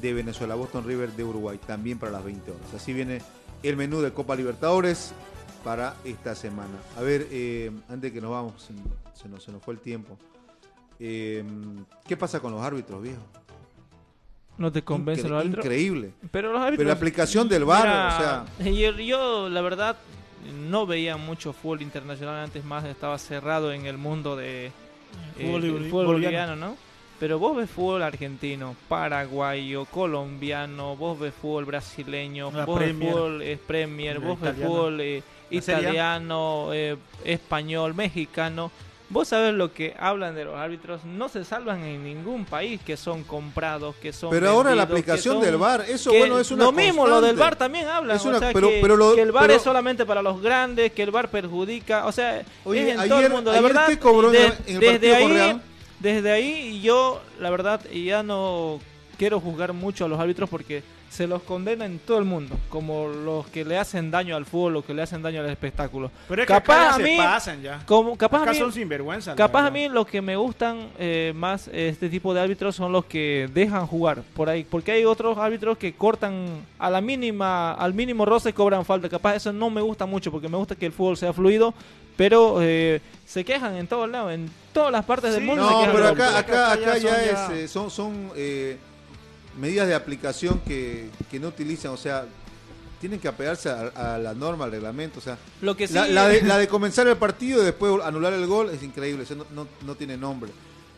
[0.00, 0.54] de Venezuela.
[0.56, 1.58] Boston River de Uruguay.
[1.64, 2.74] También para las 20 horas.
[2.74, 3.20] Así viene
[3.62, 5.12] el menú de Copa Libertadores
[5.66, 6.78] para esta semana.
[6.96, 8.72] A ver, eh, antes que nos vamos, se,
[9.20, 10.16] se nos, se nos fue el tiempo.
[11.00, 11.42] Eh,
[12.06, 13.20] ¿Qué pasa con los árbitros, viejo?
[14.58, 15.64] ¿No te convence Incre- los árbitros?
[15.64, 16.12] Increíble.
[16.30, 16.76] Pero los árbitros.
[16.78, 19.96] Pero la aplicación del VAR, Mira, o sea, Yo, yo, la verdad,
[20.68, 22.36] no veía mucho fútbol internacional.
[22.44, 24.66] Antes más estaba cerrado en el mundo de.
[24.66, 24.72] eh,
[25.36, 26.12] Fútbol boli- fútbol boliviano.
[26.52, 26.76] boliviano, ¿no?
[27.18, 33.08] Pero vos ves fútbol argentino, paraguayo, colombiano, vos ves fútbol brasileño, La vos Premier.
[33.08, 35.22] ves fútbol es Premier, La vos ves fútbol eh.
[35.50, 38.70] Italiano, eh, español, mexicano.
[39.08, 42.96] Vos sabés lo que hablan de los árbitros, no se salvan en ningún país que
[42.96, 46.64] son comprados, que son pero ahora la aplicación son- del VAR, eso bueno es una
[46.64, 47.36] lo mismo, lo del.
[47.36, 48.16] VAR también habla.
[48.16, 50.22] Es una- o sea, pero- que, pero lo- que el VAR pero- es solamente para
[50.22, 52.04] los grandes, que el VAR perjudica.
[52.06, 53.52] O sea, Oye, es en todo el mundo.
[53.52, 55.60] La verdad, ¿qué cobró en de- el- en el desde ahí,
[56.00, 58.80] desde ahí yo, la verdad, ya no
[59.18, 63.08] quiero juzgar mucho a los árbitros porque se los condena en todo el mundo, como
[63.08, 66.10] los que le hacen daño al fútbol, los que le hacen daño al espectáculo.
[66.28, 67.82] Pero es que Capaz acá ya a se mí- pasan ya.
[67.86, 69.34] Como, capaz Acá a mí, son sinvergüenza.
[69.34, 73.06] Capaz a mí los que me gustan eh, más este tipo de árbitros son los
[73.06, 76.46] que dejan jugar por ahí, porque hay otros árbitros que cortan
[76.78, 79.08] a la mínima, al mínimo roce cobran falta.
[79.08, 81.72] Capaz eso no me gusta mucho porque me gusta que el fútbol sea fluido,
[82.16, 85.66] pero eh, se quejan en todos lados, en todas las partes del mundo.
[85.66, 88.30] se No, pero acá, los- acá, Acá ya acá ya, son es, eh, son, son
[88.36, 88.76] eh,
[89.58, 92.26] medidas de aplicación que, que no utilizan, o sea,
[93.00, 96.06] tienen que apegarse a, a la norma, al reglamento, o sea, Lo que sí, la,
[96.08, 99.34] la de, la de comenzar el partido y después anular el gol es increíble, eso
[99.34, 100.50] no, no, no tiene nombre.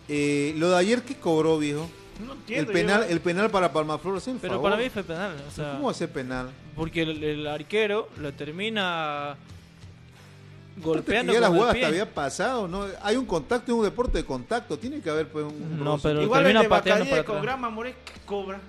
[0.09, 1.89] Eh, lo de ayer que cobró, viejo,
[2.25, 4.71] No el penal, yo- el penal para Palmaflor, pero favor.
[4.71, 6.51] para mí fue penal, o sea, ¿cómo hace penal?
[6.77, 9.37] porque el, el arquero lo termina
[10.83, 12.87] golpeando que ya la el jugada hasta había pasado, ¿no?
[13.03, 16.22] Hay un contacto, es un deporte de contacto, tiene que haber pues un No, pero
[16.22, 17.37] Igual el termina de pateando Bacadí para con
[18.05, 18.61] ¿qué cobra?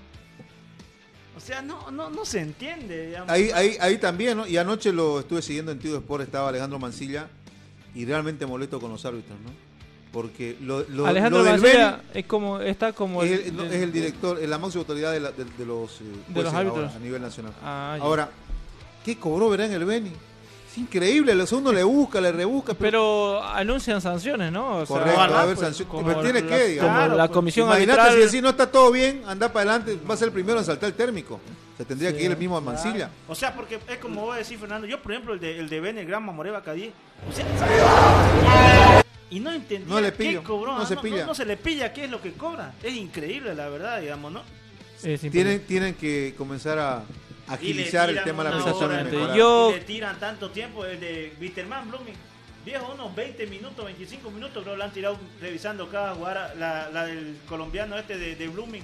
[1.36, 3.07] O sea, no, no, no se entiende.
[3.07, 3.30] digamos.
[3.30, 4.45] Ahí, ahí, ahí también, ¿no?
[4.45, 7.30] Y anoche lo estuve siguiendo en Tido Sport, estaba Alejandro Mancilla
[7.95, 9.49] y realmente molesto con los árbitros, ¿no?
[10.12, 13.74] Porque lo, lo, Alejandro lo del Mancilla es como está como es el, no, es
[13.74, 16.86] el director, es la máxima autoridad de, la- de- de los, eh, De los árbitros.
[16.86, 17.53] ahora, a nivel nacional.
[17.64, 17.97] Ah.
[18.01, 18.30] Ahora,
[19.05, 20.12] ¿qué cobró Verán el Beni?
[20.72, 24.78] Es increíble, lo segundo le busca, le rebusca, pero, Pero anuncian sanciones, ¿no?
[24.78, 25.88] O sea, correcto, va a haber pues, sanción.
[25.89, 27.03] como Pero tiene la- que, digamos.
[27.05, 28.17] como la pues, comisión Imagínate arbitral.
[28.20, 30.65] si decir no está todo bien, anda para adelante, va a ser el primero en
[30.65, 31.39] saltar el térmico.
[31.76, 33.09] Se tendría Sí, que ir el mismo a Mancilla.
[33.28, 34.86] O sea, porque es como vos decís, Fernando.
[34.86, 36.91] Yo, por ejemplo, el de, el de Bene Grama More Bacadí.
[37.28, 37.45] O sea,
[39.32, 40.76] y no entendía No le qué cobró.
[40.76, 41.26] no ah, se pilla.
[41.26, 42.74] No, se le pilla qué es lo que cobra.
[42.84, 44.41] Es increíble, la verdad, digamos, ¿no?
[45.32, 47.03] Tienen, tienen que comenzar a
[47.54, 48.91] agilizar el tema de la presentación.
[49.38, 52.16] Yo- y le tiran tanto tiempo el de Bitterman Blooming.
[52.66, 57.06] Viejo, unos 20 minutos, 25 minutos creo lo han tirado revisando cada jugada, la, la
[57.06, 58.84] del colombiano este de, de Blooming.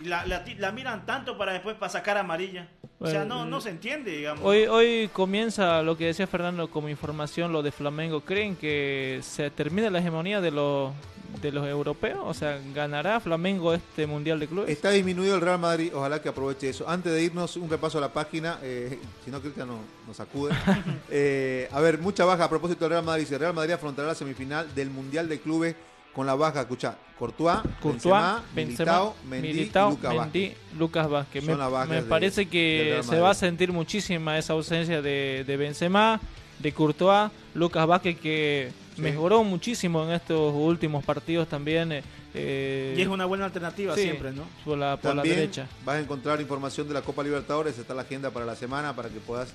[0.00, 2.68] Y La, la, ti- la miran tanto para después para sacar amarilla.
[3.00, 4.44] O sea, no, no se entiende, digamos.
[4.44, 8.22] Hoy, hoy comienza lo que decía Fernando como información, lo de Flamengo.
[8.22, 10.92] ¿Creen que se termina la hegemonía de los,
[11.40, 12.18] de los europeos?
[12.24, 14.70] O sea, ¿ganará Flamengo este Mundial de Clubes?
[14.70, 16.88] Está disminuido el Real Madrid, ojalá que aproveche eso.
[16.88, 20.52] Antes de irnos, un repaso a la página, eh, si no Cristian no- nos sacude.
[21.10, 23.26] Eh, a ver, mucha baja a propósito del Real Madrid.
[23.32, 25.74] El Real Madrid afrontará la semifinal del Mundial de Clubes
[26.18, 30.76] con la baja, escucha, Courtois, Courtois, Benzema, Benzema, Militao, Mendy Militao, y Lucas Mendy, Vázquez.
[30.76, 31.44] Lucas Vázquez.
[31.44, 36.20] Son Me, de- parece que se va a sentir muchísima esa ausencia de, de Benzema,
[36.58, 39.02] de Courtois, Lucas Vázquez que Sí.
[39.02, 41.92] mejoró muchísimo en estos últimos partidos también.
[41.92, 42.02] eh,
[42.34, 44.42] eh, y es una buena alternativa sí, siempre, ¿no?
[44.64, 45.68] Por la, por la También derecha.
[45.84, 49.08] vas a encontrar información de la Copa Libertadores, está la agenda para la semana para
[49.08, 49.50] que puedas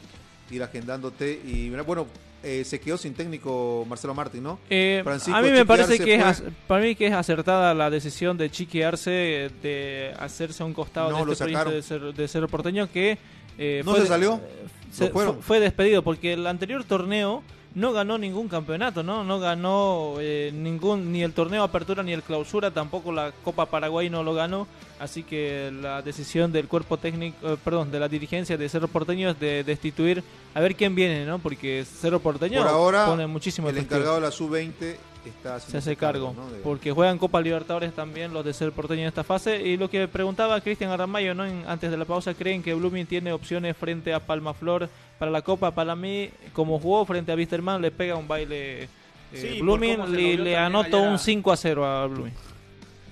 [0.49, 1.41] ir agendándote.
[1.43, 2.07] Y bueno,
[2.43, 4.59] eh, se quedó sin técnico Marcelo Martín, ¿no?
[4.69, 7.89] Eh, a mí me parece que es, Arce ac- para mí que es acertada la
[7.89, 12.01] decisión de Chiqui Arce de hacerse a un costado No, de este proyecto de ser,
[12.13, 13.17] de Cerro Porteño que
[13.57, 14.35] eh, ¿No fue se salió?
[14.35, 17.43] eh, se- fue, fue despedido porque el anterior torneo
[17.75, 19.23] no ganó ningún campeonato, ¿no?
[19.23, 24.11] No ganó eh, ningún ni el torneo Apertura ni el Clausura, tampoco la Copa Paraguay
[24.11, 24.67] no lo ganó,
[24.99, 29.31] así que la decisión del cuerpo técnico, eh, perdón, de la dirigencia de Cerro Porteño
[29.31, 30.23] es de destituir
[30.53, 31.39] a ver quién viene, ¿no?
[31.39, 34.95] Porque Cerro Porteño Por ahora, pone muchísimo El efectivo encargado de la sub-20
[35.29, 36.49] está se hace haciéndose cargo, ¿no?
[36.49, 39.89] De- porque juegan Copa Libertadores también los de ser porteño en esta fase y lo
[39.89, 41.45] que preguntaba Cristian Aramayo ¿no?
[41.45, 45.41] En- antes de la pausa creen que Blooming tiene opciones frente a Palmaflor para la
[45.41, 48.87] Copa para mí como jugó frente a Wisterman le pega un baile eh,
[49.33, 52.33] Sí, Blooming le, le anoto un 5 a 0 a Blooming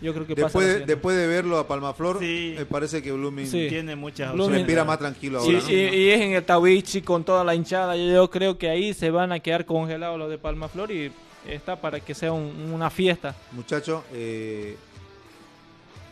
[0.02, 2.56] yo creo que pasa Después, la de, después de verlo a Palmaflor, Sí.
[2.58, 3.68] me parece que Blooming Sí.
[3.70, 4.58] Tiene muchas opciones.
[4.58, 5.64] respira más tranquilo Sí, ahora.
[5.64, 5.72] ¿no?
[5.72, 7.96] y, y es en el Tawichi con toda la hinchada.
[7.96, 11.12] Yo, yo creo que ahí se van a quedar congelados los de Palmaflor y
[11.48, 13.36] está para que sea un- una fiesta.
[13.52, 14.78] Muchachos, eh,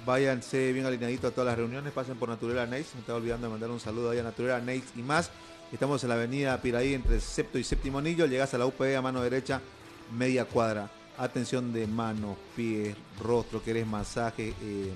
[0.05, 3.51] váyanse bien alineaditos a todas las reuniones, pasen por Naturela Neis, me estaba olvidando de
[3.51, 5.29] mandar un saludo ahí a Naturela Neis y más.
[5.71, 9.01] Estamos en la avenida Piraí entre sexto y séptimo anillo, llegas a la UPE a
[9.01, 9.61] mano derecha,
[10.17, 10.89] media cuadra.
[11.17, 14.91] Atención de manos, pies, rostro, querés masaje eh,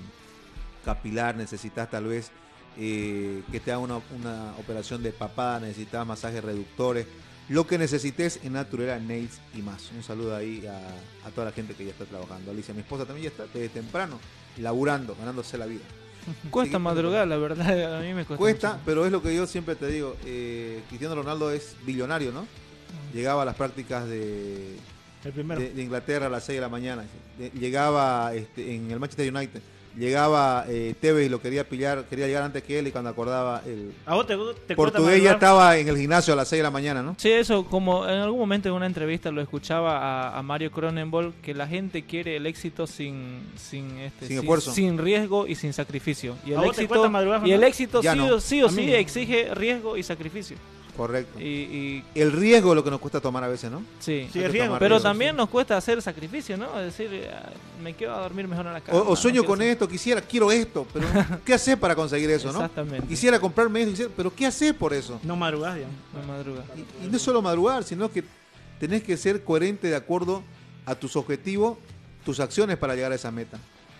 [0.84, 2.30] capilar, necesitas tal vez
[2.76, 7.06] eh, que te haga una operación de papada, necesitas masajes reductores,
[7.48, 9.90] lo que necesites en Naturela Nails y más.
[9.94, 12.50] Un saludo ahí a, a toda la gente que ya está trabajando.
[12.50, 14.18] Alicia, mi esposa también ya está desde temprano,
[14.58, 15.82] laburando, ganándose la vida.
[16.50, 18.36] Cuesta madrugar, la verdad, a mí me cuesta.
[18.38, 18.82] Cuesta, mucho.
[18.86, 20.16] pero es lo que yo siempre te digo.
[20.24, 22.46] eh, Cristiano Ronaldo es billonario, ¿no?
[23.12, 24.76] Llegaba a las prácticas de,
[25.22, 27.04] de, de Inglaterra a las 6 de la mañana.
[27.38, 29.60] De- Llegaba este, en el Manchester United.
[29.96, 33.62] Llegaba eh, Tevez y lo quería pillar, quería llegar antes que él y cuando acordaba
[33.64, 36.58] el ¿A vos te, te cuesta portugués ya estaba en el gimnasio a las 6
[36.58, 37.14] de la mañana, ¿no?
[37.18, 41.32] Sí, eso, como en algún momento en una entrevista lo escuchaba a, a Mario Cronenberg,
[41.42, 44.72] que la gente quiere el éxito sin sin, este, Sin esfuerzo.
[44.72, 46.36] sin riesgo y sin sacrificio.
[46.44, 47.10] Y el ¿A vos te éxito,
[47.44, 48.34] y el éxito sí, no.
[48.34, 48.92] o, sí o sí no.
[48.94, 50.56] exige riesgo y sacrificio.
[50.96, 51.40] Correcto.
[51.40, 53.82] Y, y El riesgo es lo que nos cuesta tomar a veces, ¿no?
[53.98, 54.76] sí, Sí, que riesgo.
[54.78, 55.36] pero también sí.
[55.36, 56.78] nos cuesta hacer sacrificio, ¿no?
[56.80, 57.50] Es decir, ah,
[57.82, 58.98] me quedo a dormir mejor en la cama.
[59.00, 61.06] O, o sueño no con esto, quisiera, quiero esto, pero
[61.44, 62.60] ¿qué haces para conseguir eso, no?
[62.60, 63.08] Exactamente.
[63.08, 65.18] Quisiera comprarme esto, quisiera- pero ¿qué haces por eso?
[65.24, 65.96] No madrugás, digamos.
[66.14, 66.62] No madruga.
[66.76, 68.22] Y, y no es solo madrugar, sino que
[68.78, 70.42] tenés que ser coherente de acuerdo
[70.86, 71.78] a tus objetivos,
[72.24, 73.58] tus acciones para llegar a esa meta.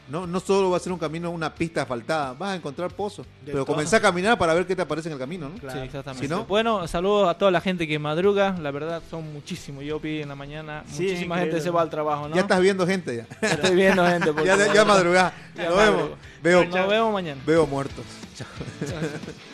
[0.08, 3.26] No, no solo va a ser un camino, una pista asfaltada, vas a encontrar pozos.
[3.26, 3.74] De pero todo.
[3.74, 5.56] comenzá a caminar para ver qué te aparece en el camino, ¿no?
[5.56, 5.78] Claro.
[5.80, 6.26] Sí, exactamente.
[6.26, 8.54] Si no- Bueno, saludos a toda la gente que madruga.
[8.60, 9.82] La verdad, son muchísimos.
[9.82, 12.34] Yo vi en la mañana, Sí, muchísima gente se va al trabajo, ¿no?
[12.34, 13.48] Ya estás viendo gente ya.
[13.48, 14.32] Estoy viendo gente.
[14.32, 15.32] porque- ya, ya madrugás.
[15.56, 16.10] Ya Nos vemos.
[16.42, 17.40] Veo, Nos vemos mañana.
[17.46, 18.04] veo muertos.
[18.36, 18.46] Chao.